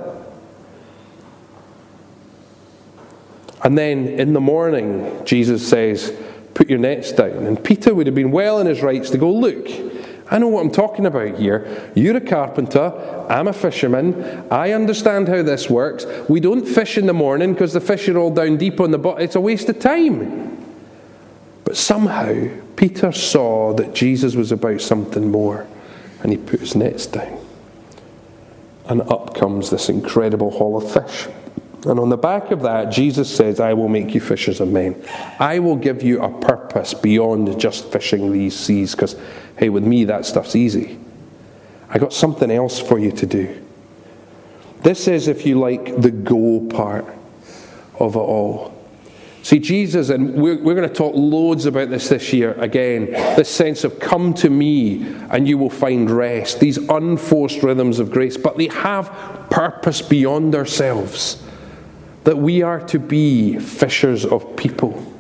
And 3.63 3.77
then 3.77 4.09
in 4.09 4.33
the 4.33 4.41
morning, 4.41 5.27
Jesus 5.27 5.69
says, 5.69 6.11
Put 6.55 6.71
your 6.71 6.79
nets 6.79 7.13
down. 7.13 7.45
And 7.45 7.63
Peter 7.63 7.95
would 7.95 8.07
have 8.07 8.15
been 8.15 8.33
well 8.33 8.61
in 8.61 8.67
his 8.67 8.81
rights 8.81 9.11
to 9.11 9.19
go, 9.19 9.31
Look, 9.31 9.92
I 10.33 10.39
know 10.39 10.49
what 10.49 10.65
I'm 10.65 10.73
talking 10.73 11.05
about 11.05 11.39
here. 11.39 11.93
You're 11.95 12.17
a 12.17 12.21
carpenter. 12.21 13.27
I'm 13.29 13.49
a 13.49 13.53
fisherman. 13.53 14.47
I 14.51 14.73
understand 14.73 15.29
how 15.29 15.43
this 15.43 15.69
works. 15.69 16.07
We 16.27 16.41
don't 16.41 16.67
fish 16.67 16.97
in 16.97 17.05
the 17.05 17.13
morning 17.13 17.53
because 17.53 17.75
the 17.75 17.83
fish 17.83 18.09
are 18.09 18.17
all 18.17 18.31
down 18.31 18.57
deep 18.57 18.81
on 18.81 18.93
the 18.93 18.99
bottom. 18.99 19.23
It's 19.23 19.37
a 19.37 19.43
waste 19.43 19.69
of 19.69 19.79
time. 19.79 20.65
But 21.65 21.77
somehow, 21.77 22.49
Peter 22.77 23.13
saw 23.13 23.75
that 23.75 23.95
Jesus 23.95 24.35
was 24.35 24.53
about 24.53 24.81
something 24.81 25.31
more, 25.31 25.67
and 26.23 26.33
he 26.33 26.39
put 26.39 26.61
his 26.61 26.75
nets 26.75 27.05
down. 27.05 27.39
And 28.87 29.03
up 29.03 29.35
comes 29.35 29.69
this 29.69 29.91
incredible 29.91 30.51
haul 30.51 30.79
of 30.79 30.91
fish. 30.91 31.29
And 31.85 31.99
on 31.99 32.11
the 32.11 32.17
back 32.17 32.53
of 32.53 32.63
that, 32.63 32.93
Jesus 32.93 33.35
says, 33.35 33.59
I 33.59 33.73
will 33.75 33.89
make 33.89 34.15
you 34.15 34.21
fishers 34.21 34.61
of 34.61 34.69
men. 34.69 35.03
I 35.41 35.59
will 35.59 35.75
give 35.75 36.03
you 36.03 36.23
a 36.23 36.31
purpose 36.41 36.95
beyond 36.95 37.59
just 37.59 37.91
fishing 37.91 38.31
these 38.31 38.57
seas, 38.57 38.95
because, 38.95 39.17
hey, 39.59 39.69
with 39.69 39.85
me, 39.85 40.05
that 40.05 40.25
stuff's 40.25 40.55
easy. 40.55 40.99
I 41.89 41.99
got 41.99 42.13
something 42.13 42.51
else 42.51 42.79
for 42.79 42.99
you 42.99 43.11
to 43.13 43.27
do. 43.27 43.61
This 44.83 45.09
is, 45.09 45.27
if 45.27 45.45
you 45.45 45.59
like, 45.59 46.01
the 46.01 46.11
go 46.11 46.67
part 46.71 47.05
of 47.99 48.15
it 48.15 48.21
all. 48.21 48.73
See, 49.43 49.59
Jesus, 49.59 50.09
and 50.09 50.35
we're, 50.35 50.63
we're 50.63 50.77
going 50.77 50.89
to 50.89 50.95
talk 50.95 51.15
loads 51.17 51.67
about 51.67 51.91
this 51.91 52.09
this 52.09 52.33
year 52.33 52.53
again 52.61 53.07
this 53.37 53.49
sense 53.49 53.83
of 53.83 53.99
come 53.99 54.35
to 54.35 54.49
me 54.49 55.05
and 55.31 55.49
you 55.49 55.59
will 55.59 55.69
find 55.69 56.09
rest, 56.09 56.61
these 56.61 56.79
unforced 56.79 57.61
rhythms 57.61 57.99
of 57.99 58.13
grace, 58.13 58.37
but 58.37 58.57
they 58.57 58.69
have 58.69 59.11
purpose 59.51 60.01
beyond 60.01 60.55
ourselves 60.55 61.43
that 62.25 62.39
we 62.39 62.63
are 62.63 62.81
to 62.87 62.99
be 62.99 63.59
fishers 63.59 64.25
of 64.25 64.57
people. 64.57 65.13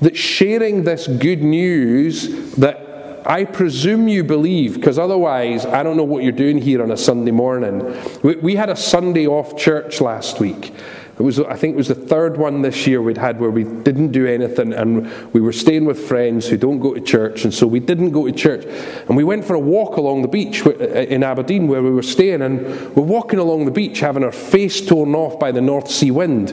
That 0.00 0.16
sharing 0.16 0.84
this 0.84 1.06
good 1.06 1.42
news 1.42 2.54
that 2.56 2.82
I 3.24 3.44
presume 3.44 4.08
you 4.08 4.24
believe, 4.24 4.74
because 4.74 4.98
otherwise 4.98 5.64
I 5.64 5.82
don't 5.82 5.96
know 5.96 6.04
what 6.04 6.24
you're 6.24 6.32
doing 6.32 6.58
here 6.58 6.82
on 6.82 6.90
a 6.90 6.96
Sunday 6.96 7.30
morning. 7.30 7.96
We, 8.22 8.36
we 8.36 8.56
had 8.56 8.68
a 8.68 8.76
Sunday 8.76 9.26
off 9.26 9.56
church 9.56 10.00
last 10.00 10.40
week. 10.40 10.74
It 11.18 11.22
was, 11.22 11.38
I 11.38 11.56
think 11.56 11.74
it 11.74 11.76
was 11.76 11.88
the 11.88 11.94
third 11.94 12.38
one 12.38 12.62
this 12.62 12.86
year 12.86 13.02
we'd 13.02 13.18
had 13.18 13.38
where 13.38 13.50
we 13.50 13.64
didn't 13.64 14.12
do 14.12 14.26
anything 14.26 14.72
and 14.72 15.06
we 15.34 15.42
were 15.42 15.52
staying 15.52 15.84
with 15.84 16.08
friends 16.08 16.48
who 16.48 16.56
don't 16.56 16.80
go 16.80 16.94
to 16.94 17.00
church, 17.00 17.44
and 17.44 17.52
so 17.52 17.66
we 17.66 17.80
didn't 17.80 18.12
go 18.12 18.26
to 18.26 18.32
church. 18.32 18.64
And 19.08 19.16
we 19.16 19.22
went 19.22 19.44
for 19.44 19.54
a 19.54 19.60
walk 19.60 19.98
along 19.98 20.22
the 20.22 20.28
beach 20.28 20.64
in 20.64 21.22
Aberdeen 21.22 21.68
where 21.68 21.82
we 21.82 21.90
were 21.90 22.02
staying, 22.02 22.40
and 22.40 22.64
we're 22.96 23.02
walking 23.02 23.38
along 23.38 23.66
the 23.66 23.70
beach 23.70 24.00
having 24.00 24.24
our 24.24 24.32
face 24.32 24.84
torn 24.84 25.14
off 25.14 25.38
by 25.38 25.52
the 25.52 25.60
North 25.60 25.90
Sea 25.90 26.10
wind. 26.10 26.50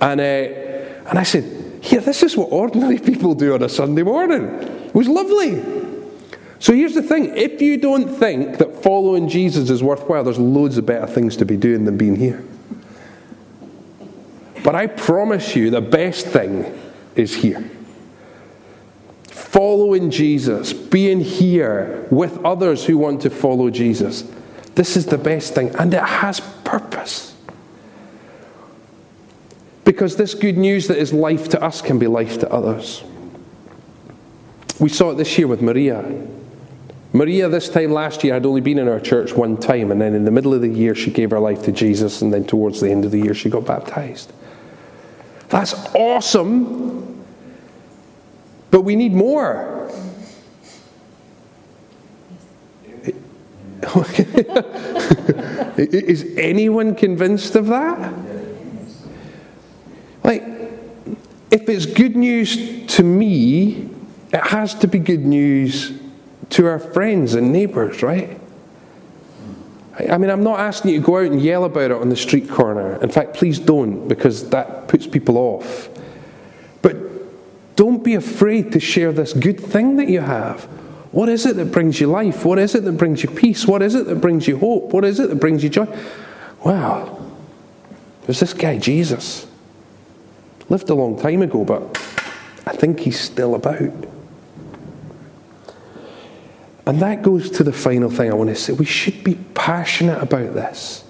And, 0.00 0.20
uh, 0.20 1.08
and 1.08 1.18
I 1.18 1.22
said, 1.22 1.80
Here, 1.82 2.00
this 2.00 2.22
is 2.22 2.36
what 2.36 2.52
ordinary 2.52 2.98
people 2.98 3.34
do 3.34 3.54
on 3.54 3.62
a 3.62 3.68
Sunday 3.68 4.02
morning. 4.02 4.44
It 4.44 4.94
was 4.94 5.08
lovely. 5.08 5.82
So 6.58 6.74
here's 6.74 6.94
the 6.94 7.02
thing 7.02 7.36
if 7.36 7.60
you 7.60 7.78
don't 7.78 8.08
think 8.08 8.58
that 8.58 8.82
following 8.82 9.28
Jesus 9.28 9.70
is 9.70 9.82
worthwhile, 9.82 10.22
there's 10.22 10.38
loads 10.38 10.76
of 10.76 10.86
better 10.86 11.06
things 11.06 11.36
to 11.38 11.46
be 11.46 11.56
doing 11.56 11.86
than 11.86 11.96
being 11.96 12.14
here. 12.14 12.44
But 14.62 14.74
I 14.74 14.86
promise 14.86 15.56
you, 15.56 15.70
the 15.70 15.80
best 15.80 16.26
thing 16.26 16.78
is 17.16 17.34
here. 17.34 17.68
Following 19.26 20.10
Jesus, 20.10 20.72
being 20.72 21.20
here 21.20 22.06
with 22.10 22.42
others 22.44 22.84
who 22.84 22.96
want 22.96 23.22
to 23.22 23.30
follow 23.30 23.70
Jesus. 23.70 24.24
This 24.74 24.96
is 24.96 25.06
the 25.06 25.18
best 25.18 25.54
thing, 25.54 25.74
and 25.76 25.92
it 25.92 26.02
has 26.02 26.40
purpose. 26.64 27.34
Because 29.84 30.16
this 30.16 30.34
good 30.34 30.56
news 30.56 30.86
that 30.88 30.96
is 30.96 31.12
life 31.12 31.48
to 31.50 31.62
us 31.62 31.82
can 31.82 31.98
be 31.98 32.06
life 32.06 32.38
to 32.40 32.50
others. 32.50 33.02
We 34.78 34.88
saw 34.88 35.10
it 35.10 35.16
this 35.16 35.36
year 35.36 35.48
with 35.48 35.60
Maria. 35.60 36.02
Maria, 37.12 37.48
this 37.48 37.68
time 37.68 37.92
last 37.92 38.24
year, 38.24 38.32
had 38.32 38.46
only 38.46 38.62
been 38.62 38.78
in 38.78 38.88
our 38.88 39.00
church 39.00 39.34
one 39.34 39.58
time, 39.58 39.90
and 39.90 40.00
then 40.00 40.14
in 40.14 40.24
the 40.24 40.30
middle 40.30 40.54
of 40.54 40.62
the 40.62 40.68
year, 40.68 40.94
she 40.94 41.10
gave 41.10 41.30
her 41.30 41.40
life 41.40 41.62
to 41.64 41.72
Jesus, 41.72 42.22
and 42.22 42.32
then 42.32 42.44
towards 42.44 42.80
the 42.80 42.90
end 42.90 43.04
of 43.04 43.10
the 43.10 43.18
year, 43.20 43.34
she 43.34 43.50
got 43.50 43.66
baptized. 43.66 44.32
That's 45.52 45.74
awesome, 45.94 47.22
but 48.70 48.80
we 48.80 48.96
need 48.96 49.12
more. 49.12 49.90
Is 55.76 56.24
anyone 56.38 56.94
convinced 56.94 57.54
of 57.54 57.66
that? 57.66 58.14
Like, 60.24 60.42
if 61.50 61.68
it's 61.68 61.84
good 61.84 62.16
news 62.16 62.86
to 62.94 63.02
me, 63.02 63.90
it 64.32 64.40
has 64.40 64.72
to 64.76 64.86
be 64.88 64.98
good 64.98 65.26
news 65.26 65.92
to 66.48 66.66
our 66.66 66.78
friends 66.78 67.34
and 67.34 67.52
neighbours, 67.52 68.02
right? 68.02 68.40
I 69.98 70.16
mean, 70.16 70.30
I'm 70.30 70.42
not 70.42 70.58
asking 70.58 70.92
you 70.92 71.00
to 71.00 71.06
go 71.06 71.18
out 71.18 71.26
and 71.26 71.40
yell 71.40 71.64
about 71.64 71.90
it 71.90 71.92
on 71.92 72.08
the 72.08 72.16
street 72.16 72.48
corner. 72.48 72.96
In 73.02 73.10
fact, 73.10 73.34
please 73.34 73.58
don't, 73.58 74.08
because 74.08 74.48
that 74.50 74.88
puts 74.88 75.06
people 75.06 75.36
off. 75.36 75.90
But 76.80 76.96
don't 77.76 78.02
be 78.02 78.14
afraid 78.14 78.72
to 78.72 78.80
share 78.80 79.12
this 79.12 79.32
good 79.34 79.60
thing 79.60 79.96
that 79.96 80.08
you 80.08 80.20
have. 80.20 80.64
What 81.12 81.28
is 81.28 81.44
it 81.44 81.56
that 81.56 81.72
brings 81.72 82.00
you 82.00 82.06
life? 82.06 82.42
What 82.42 82.58
is 82.58 82.74
it 82.74 82.84
that 82.84 82.92
brings 82.92 83.22
you 83.22 83.28
peace? 83.28 83.66
What 83.66 83.82
is 83.82 83.94
it 83.94 84.06
that 84.06 84.16
brings 84.16 84.48
you 84.48 84.56
hope? 84.56 84.94
What 84.94 85.04
is 85.04 85.20
it 85.20 85.28
that 85.28 85.36
brings 85.36 85.62
you 85.62 85.68
joy? 85.68 85.86
Wow, 86.64 87.20
there's 88.24 88.40
this 88.40 88.54
guy, 88.54 88.78
Jesus. 88.78 89.46
Lived 90.70 90.88
a 90.88 90.94
long 90.94 91.20
time 91.20 91.42
ago, 91.42 91.64
but 91.64 91.82
I 92.66 92.74
think 92.74 93.00
he's 93.00 93.20
still 93.20 93.54
about. 93.54 93.92
And 96.86 97.00
that 97.00 97.22
goes 97.22 97.50
to 97.50 97.64
the 97.64 97.72
final 97.72 98.10
thing 98.10 98.30
I 98.30 98.34
want 98.34 98.50
to 98.50 98.56
say. 98.56 98.72
We 98.72 98.84
should 98.84 99.22
be 99.22 99.36
passionate 99.54 100.20
about 100.20 100.54
this. 100.54 101.04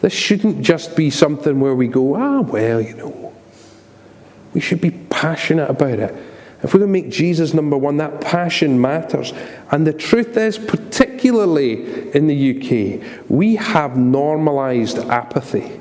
This 0.00 0.12
shouldn't 0.12 0.62
just 0.62 0.96
be 0.96 1.10
something 1.10 1.60
where 1.60 1.74
we 1.74 1.88
go, 1.88 2.16
ah, 2.16 2.40
well, 2.40 2.80
you 2.80 2.94
know. 2.94 3.32
We 4.54 4.60
should 4.60 4.80
be 4.80 4.90
passionate 4.90 5.70
about 5.70 5.98
it. 5.98 6.14
If 6.62 6.72
we're 6.72 6.80
going 6.80 6.92
to 6.92 7.00
make 7.02 7.10
Jesus 7.10 7.54
number 7.54 7.76
one, 7.76 7.96
that 7.96 8.20
passion 8.20 8.80
matters. 8.80 9.32
And 9.70 9.86
the 9.86 9.92
truth 9.92 10.36
is, 10.36 10.58
particularly 10.58 12.10
in 12.14 12.28
the 12.28 13.00
UK, 13.00 13.28
we 13.28 13.56
have 13.56 13.96
normalized 13.96 14.98
apathy. 14.98 15.80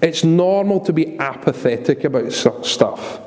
It's 0.00 0.24
normal 0.24 0.80
to 0.80 0.92
be 0.92 1.18
apathetic 1.18 2.04
about 2.04 2.32
stuff. 2.32 3.20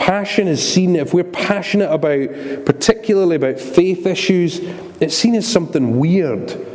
Passion 0.00 0.48
is 0.48 0.66
seen, 0.66 0.96
if 0.96 1.12
we're 1.12 1.24
passionate 1.24 1.92
about, 1.92 2.64
particularly 2.64 3.36
about 3.36 3.60
faith 3.60 4.06
issues, 4.06 4.58
it's 4.98 5.14
seen 5.14 5.34
as 5.34 5.46
something 5.46 5.98
weird. 5.98 6.66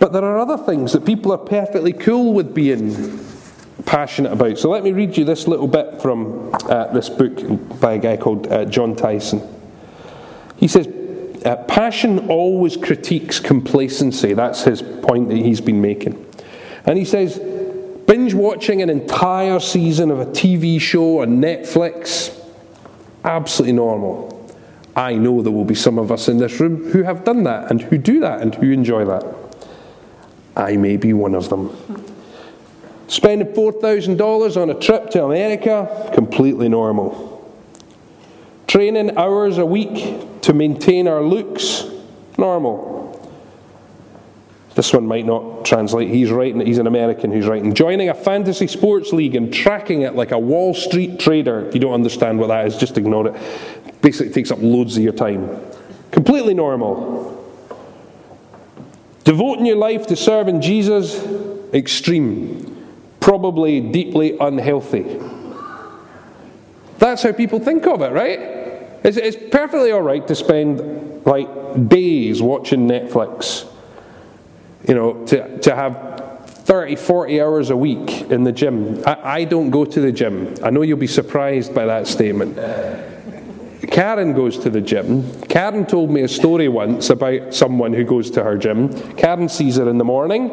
But 0.00 0.12
there 0.12 0.24
are 0.24 0.40
other 0.40 0.58
things 0.58 0.92
that 0.92 1.06
people 1.06 1.32
are 1.32 1.38
perfectly 1.38 1.92
cool 1.92 2.34
with 2.34 2.52
being 2.52 3.24
passionate 3.84 4.32
about. 4.32 4.58
So 4.58 4.70
let 4.70 4.82
me 4.82 4.90
read 4.90 5.16
you 5.16 5.24
this 5.24 5.46
little 5.46 5.68
bit 5.68 6.02
from 6.02 6.52
uh, 6.64 6.92
this 6.92 7.08
book 7.08 7.80
by 7.80 7.92
a 7.92 7.98
guy 7.98 8.16
called 8.16 8.48
uh, 8.48 8.64
Jon 8.64 8.96
Tyson. 8.96 9.40
He 10.56 10.66
says, 10.66 10.88
uh, 11.44 11.56
Passion 11.68 12.28
always 12.28 12.76
critiques 12.76 13.38
complacency. 13.38 14.34
That's 14.34 14.64
his 14.64 14.82
point 14.82 15.28
that 15.28 15.36
he's 15.36 15.60
been 15.60 15.80
making. 15.80 16.26
And 16.86 16.98
he 16.98 17.04
says, 17.04 17.38
binge 18.06 18.34
watching 18.34 18.82
an 18.82 18.90
entire 18.90 19.60
season 19.60 20.10
of 20.10 20.20
a 20.20 20.26
TV 20.26 20.80
show 20.80 21.22
on 21.22 21.40
Netflix, 21.40 22.38
absolutely 23.24 23.72
normal. 23.72 24.32
I 24.94 25.16
know 25.16 25.42
there 25.42 25.52
will 25.52 25.64
be 25.64 25.74
some 25.74 25.98
of 25.98 26.10
us 26.10 26.28
in 26.28 26.38
this 26.38 26.58
room 26.58 26.90
who 26.90 27.02
have 27.02 27.24
done 27.24 27.44
that 27.44 27.70
and 27.70 27.82
who 27.82 27.98
do 27.98 28.20
that 28.20 28.40
and 28.40 28.54
who 28.54 28.70
enjoy 28.70 29.04
that. 29.04 29.24
I 30.56 30.76
may 30.76 30.96
be 30.96 31.12
one 31.12 31.34
of 31.34 31.50
them. 31.50 31.76
Spending 33.08 33.48
$4,000 33.48 34.60
on 34.60 34.70
a 34.70 34.74
trip 34.74 35.10
to 35.10 35.24
America, 35.24 36.10
completely 36.14 36.68
normal. 36.68 37.32
Training 38.66 39.16
hours 39.16 39.58
a 39.58 39.66
week 39.66 40.40
to 40.40 40.52
maintain 40.54 41.06
our 41.06 41.22
looks, 41.22 41.84
normal. 42.38 42.95
This 44.76 44.92
one 44.92 45.06
might 45.06 45.24
not 45.24 45.64
translate. 45.64 46.10
He's 46.10 46.30
writing, 46.30 46.60
he's 46.60 46.76
an 46.76 46.86
American 46.86 47.32
who's 47.32 47.46
writing. 47.46 47.72
Joining 47.72 48.10
a 48.10 48.14
fantasy 48.14 48.66
sports 48.66 49.10
league 49.10 49.34
and 49.34 49.52
tracking 49.52 50.02
it 50.02 50.14
like 50.14 50.32
a 50.32 50.38
Wall 50.38 50.74
Street 50.74 51.18
trader. 51.18 51.66
If 51.66 51.72
you 51.72 51.80
don't 51.80 51.94
understand 51.94 52.38
what 52.38 52.48
that 52.48 52.66
is, 52.66 52.76
just 52.76 52.98
ignore 52.98 53.28
it. 53.28 54.02
Basically, 54.02 54.26
it 54.26 54.34
takes 54.34 54.50
up 54.50 54.58
loads 54.60 54.98
of 54.98 55.02
your 55.02 55.14
time. 55.14 55.62
Completely 56.10 56.52
normal. 56.52 57.32
Devoting 59.24 59.64
your 59.64 59.76
life 59.76 60.08
to 60.08 60.14
serving 60.14 60.60
Jesus, 60.60 61.26
extreme. 61.72 62.86
Probably 63.18 63.80
deeply 63.80 64.36
unhealthy. 64.38 65.18
That's 66.98 67.22
how 67.22 67.32
people 67.32 67.60
think 67.60 67.86
of 67.86 68.02
it, 68.02 68.12
right? 68.12 68.40
It's, 69.04 69.16
it's 69.16 69.38
perfectly 69.50 69.90
all 69.90 70.02
right 70.02 70.26
to 70.28 70.34
spend 70.34 71.24
like 71.24 71.88
days 71.88 72.42
watching 72.42 72.86
Netflix 72.86 73.72
you 74.86 74.94
know, 74.94 75.24
to, 75.26 75.58
to 75.60 75.74
have 75.74 76.48
30, 76.66 76.96
40 76.96 77.40
hours 77.40 77.70
a 77.70 77.76
week 77.76 78.22
in 78.22 78.44
the 78.44 78.52
gym. 78.52 79.02
I, 79.06 79.18
I 79.22 79.44
don't 79.44 79.70
go 79.70 79.84
to 79.84 80.00
the 80.00 80.12
gym. 80.12 80.54
I 80.62 80.70
know 80.70 80.82
you'll 80.82 80.98
be 80.98 81.06
surprised 81.06 81.74
by 81.74 81.86
that 81.86 82.06
statement. 82.06 82.56
Karen 83.90 84.32
goes 84.32 84.58
to 84.58 84.70
the 84.70 84.80
gym. 84.80 85.40
Karen 85.42 85.86
told 85.86 86.10
me 86.10 86.22
a 86.22 86.28
story 86.28 86.68
once 86.68 87.10
about 87.10 87.54
someone 87.54 87.92
who 87.92 88.04
goes 88.04 88.30
to 88.32 88.42
her 88.42 88.56
gym. 88.56 88.92
Karen 89.16 89.48
sees 89.48 89.76
her 89.76 89.88
in 89.88 89.98
the 89.98 90.04
morning 90.04 90.50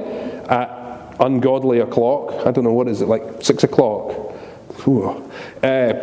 at 0.49 1.15
ungodly 1.19 1.79
o'clock. 1.79 2.45
I 2.45 2.51
don't 2.51 2.63
know 2.63 2.73
what 2.73 2.87
is 2.87 3.01
it 3.01 3.07
like 3.07 3.41
six 3.41 3.63
o'clock. 3.63 4.33
Uh, 4.85 5.93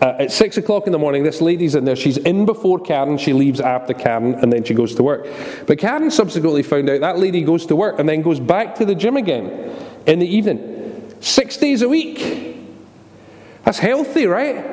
uh, 0.00 0.16
at 0.18 0.32
six 0.32 0.56
o'clock 0.56 0.86
in 0.86 0.92
the 0.92 0.98
morning, 0.98 1.22
this 1.22 1.40
lady's 1.40 1.74
in 1.74 1.84
there. 1.84 1.96
She's 1.96 2.18
in 2.18 2.46
before 2.46 2.78
Karen. 2.78 3.18
She 3.18 3.32
leaves 3.32 3.60
after 3.60 3.94
Karen, 3.94 4.34
and 4.34 4.52
then 4.52 4.64
she 4.64 4.74
goes 4.74 4.94
to 4.96 5.02
work. 5.02 5.26
But 5.66 5.78
Karen 5.78 6.10
subsequently 6.10 6.62
found 6.62 6.88
out 6.90 7.00
that 7.00 7.18
lady 7.18 7.42
goes 7.42 7.66
to 7.66 7.76
work 7.76 7.98
and 7.98 8.08
then 8.08 8.22
goes 8.22 8.40
back 8.40 8.74
to 8.76 8.84
the 8.84 8.94
gym 8.94 9.16
again 9.16 9.74
in 10.06 10.18
the 10.18 10.26
evening, 10.26 11.14
six 11.20 11.56
days 11.56 11.82
a 11.82 11.88
week. 11.88 12.56
That's 13.64 13.78
healthy, 13.78 14.26
right? 14.26 14.64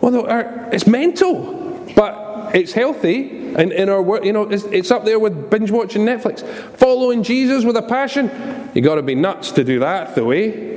Well, 0.00 0.30
uh, 0.30 0.68
it's 0.70 0.86
mental, 0.86 1.82
but 1.96 2.54
it's 2.54 2.72
healthy. 2.72 3.54
And 3.54 3.72
in 3.72 3.88
our 3.88 4.02
work, 4.02 4.24
you 4.24 4.32
know, 4.32 4.42
it's, 4.42 4.64
it's 4.64 4.90
up 4.90 5.04
there 5.04 5.18
with 5.18 5.48
binge 5.48 5.70
watching 5.70 6.04
Netflix. 6.04 6.46
Following 6.76 7.22
Jesus 7.22 7.64
with 7.64 7.76
a 7.76 7.82
passion. 7.82 8.70
You 8.74 8.82
got 8.82 8.96
to 8.96 9.02
be 9.02 9.14
nuts 9.14 9.52
to 9.52 9.64
do 9.64 9.78
that, 9.78 10.14
though, 10.14 10.32
eh? 10.32 10.73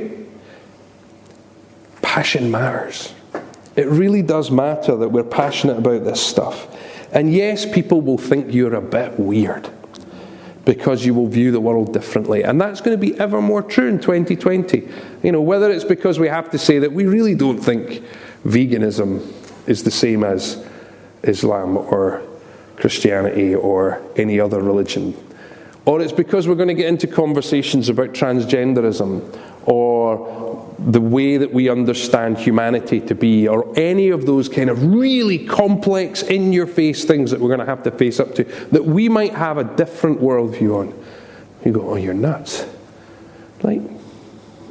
Passion 2.17 2.49
matters. 2.49 3.13
It 3.75 3.85
really 3.85 4.23
does 4.23 4.49
matter 4.49 4.95
that 4.95 5.09
we're 5.09 5.23
passionate 5.23 5.77
about 5.77 6.03
this 6.03 6.19
stuff. 6.19 6.67
And 7.11 7.31
yes, 7.31 7.63
people 7.63 8.01
will 8.01 8.17
think 8.17 8.51
you're 8.51 8.73
a 8.73 8.81
bit 8.81 9.19
weird 9.19 9.69
because 10.65 11.05
you 11.05 11.13
will 11.13 11.27
view 11.27 11.51
the 11.51 11.59
world 11.59 11.93
differently. 11.93 12.43
And 12.43 12.59
that's 12.59 12.81
going 12.81 12.99
to 12.99 12.99
be 12.99 13.15
ever 13.19 13.39
more 13.39 13.61
true 13.61 13.87
in 13.87 13.99
2020. 13.99 14.87
You 15.21 15.31
know, 15.31 15.41
whether 15.41 15.69
it's 15.69 15.83
because 15.83 16.17
we 16.17 16.27
have 16.27 16.49
to 16.49 16.57
say 16.57 16.79
that 16.79 16.91
we 16.91 17.05
really 17.05 17.35
don't 17.35 17.59
think 17.59 18.03
veganism 18.47 19.21
is 19.67 19.83
the 19.83 19.91
same 19.91 20.23
as 20.23 20.65
Islam 21.21 21.77
or 21.77 22.23
Christianity 22.77 23.53
or 23.53 24.01
any 24.15 24.39
other 24.39 24.59
religion. 24.59 25.15
Or 25.85 26.01
it's 26.01 26.11
because 26.11 26.47
we're 26.47 26.55
going 26.55 26.67
to 26.67 26.73
get 26.73 26.87
into 26.87 27.05
conversations 27.05 27.89
about 27.89 28.13
transgenderism 28.13 29.39
or 29.67 30.46
the 30.79 31.01
way 31.01 31.37
that 31.37 31.51
we 31.51 31.69
understand 31.69 32.37
humanity 32.37 32.99
to 33.01 33.15
be, 33.15 33.47
or 33.47 33.73
any 33.77 34.09
of 34.09 34.25
those 34.25 34.47
kind 34.47 34.69
of 34.69 34.83
really 34.83 35.45
complex, 35.45 36.21
in 36.21 36.53
your 36.53 36.67
face 36.67 37.03
things 37.03 37.31
that 37.31 37.39
we're 37.39 37.47
going 37.47 37.59
to 37.59 37.65
have 37.65 37.83
to 37.83 37.91
face 37.91 38.19
up 38.19 38.35
to, 38.35 38.43
that 38.71 38.85
we 38.85 39.09
might 39.09 39.33
have 39.33 39.57
a 39.57 39.63
different 39.63 40.21
worldview 40.21 40.75
on. 40.75 41.03
You 41.65 41.71
go, 41.71 41.89
oh, 41.89 41.95
you're 41.95 42.13
nuts. 42.13 42.65
Like, 43.63 43.81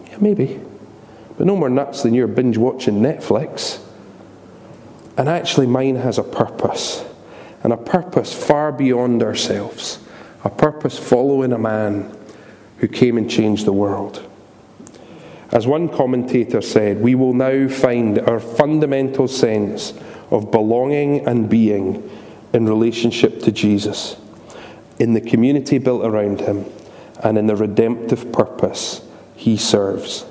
yeah, 0.09 0.17
maybe. 0.21 0.61
But 1.37 1.47
no 1.47 1.57
more 1.57 1.69
nuts 1.69 2.05
than 2.05 2.15
you're 2.15 2.29
binge 2.29 2.57
watching 2.57 3.01
Netflix. 3.01 3.83
And 5.19 5.29
actually, 5.29 5.67
mine 5.67 5.97
has 5.97 6.19
a 6.19 6.23
purpose, 6.23 7.05
and 7.65 7.73
a 7.73 7.77
purpose 7.77 8.33
far 8.33 8.71
beyond 8.71 9.23
ourselves, 9.23 9.99
a 10.45 10.51
purpose 10.51 10.99
following 10.99 11.53
a 11.53 11.59
man 11.59 12.17
who 12.79 12.87
came 12.87 13.19
and 13.19 13.29
changed 13.29 13.65
the 13.65 13.73
world. 13.73 14.23
As 15.57 15.67
one 15.67 15.89
commentator 15.89 16.61
said, 16.61 17.01
we 17.01 17.15
will 17.15 17.33
now 17.33 17.67
find 17.69 18.19
our 18.19 18.41
fundamental 18.41 19.27
sense 19.27 19.95
of 20.31 20.51
belonging 20.51 21.27
and 21.27 21.49
being 21.49 22.11
in 22.53 22.69
relationship 22.69 23.41
to 23.41 23.51
Jesus, 23.51 24.17
in 24.99 25.15
the 25.15 25.21
community 25.23 25.79
built 25.79 26.05
around 26.05 26.43
him, 26.43 26.67
and 27.25 27.39
in 27.39 27.47
the 27.47 27.57
redemptive 27.57 28.31
purpose 28.33 29.01
he 29.35 29.57
serves. 29.57 30.27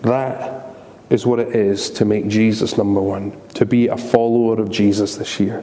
That 0.00 0.74
is 1.10 1.26
what 1.26 1.40
it 1.40 1.54
is 1.54 1.90
to 1.90 2.06
make 2.06 2.28
Jesus 2.28 2.78
number 2.78 3.02
one, 3.02 3.38
to 3.56 3.66
be 3.66 3.88
a 3.88 3.98
follower 3.98 4.58
of 4.62 4.70
Jesus 4.70 5.16
this 5.16 5.38
year. 5.38 5.62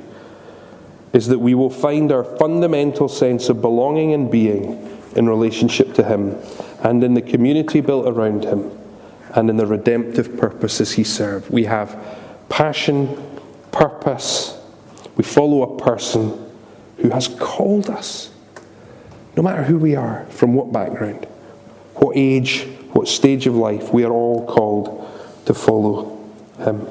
Is 1.13 1.26
that 1.30 1.39
we 1.39 1.55
will 1.55 1.72
find 1.72 2.11
our 2.11 2.24
fundamental 2.24 3.09
sense 3.09 3.49
of 3.49 3.63
belonging 3.63 4.13
and 4.13 4.30
being 4.30 4.95
in 5.15 5.28
relationship 5.28 5.95
to 5.95 6.03
Him 6.03 6.36
and 6.84 7.03
in 7.03 7.15
the 7.15 7.24
community 7.24 7.82
built 7.82 8.07
around 8.07 8.43
Him 8.43 8.78
and 9.36 9.49
in 9.49 9.57
the 9.57 9.65
redemptive 9.65 10.38
purposes 10.38 10.93
He 10.93 11.03
served. 11.03 11.49
We 11.49 11.65
have 11.65 11.97
passion, 12.49 13.17
purpose. 13.71 14.57
We 15.15 15.23
follow 15.23 15.75
a 15.75 15.82
person 15.82 16.45
who 16.97 17.09
has 17.09 17.28
called 17.28 17.89
us, 17.89 18.30
no 19.36 19.43
matter 19.43 19.63
who 19.63 19.78
we 19.78 19.95
are, 19.95 20.25
from 20.30 20.53
what 20.53 20.71
background, 20.71 21.25
what 21.95 22.15
age, 22.15 22.67
what 22.93 23.07
stage 23.07 23.47
of 23.47 23.55
life, 23.55 23.93
we 23.93 24.03
are 24.03 24.11
all 24.11 24.45
called 24.45 25.07
to 25.45 25.53
follow 25.53 26.17
him. 26.59 26.88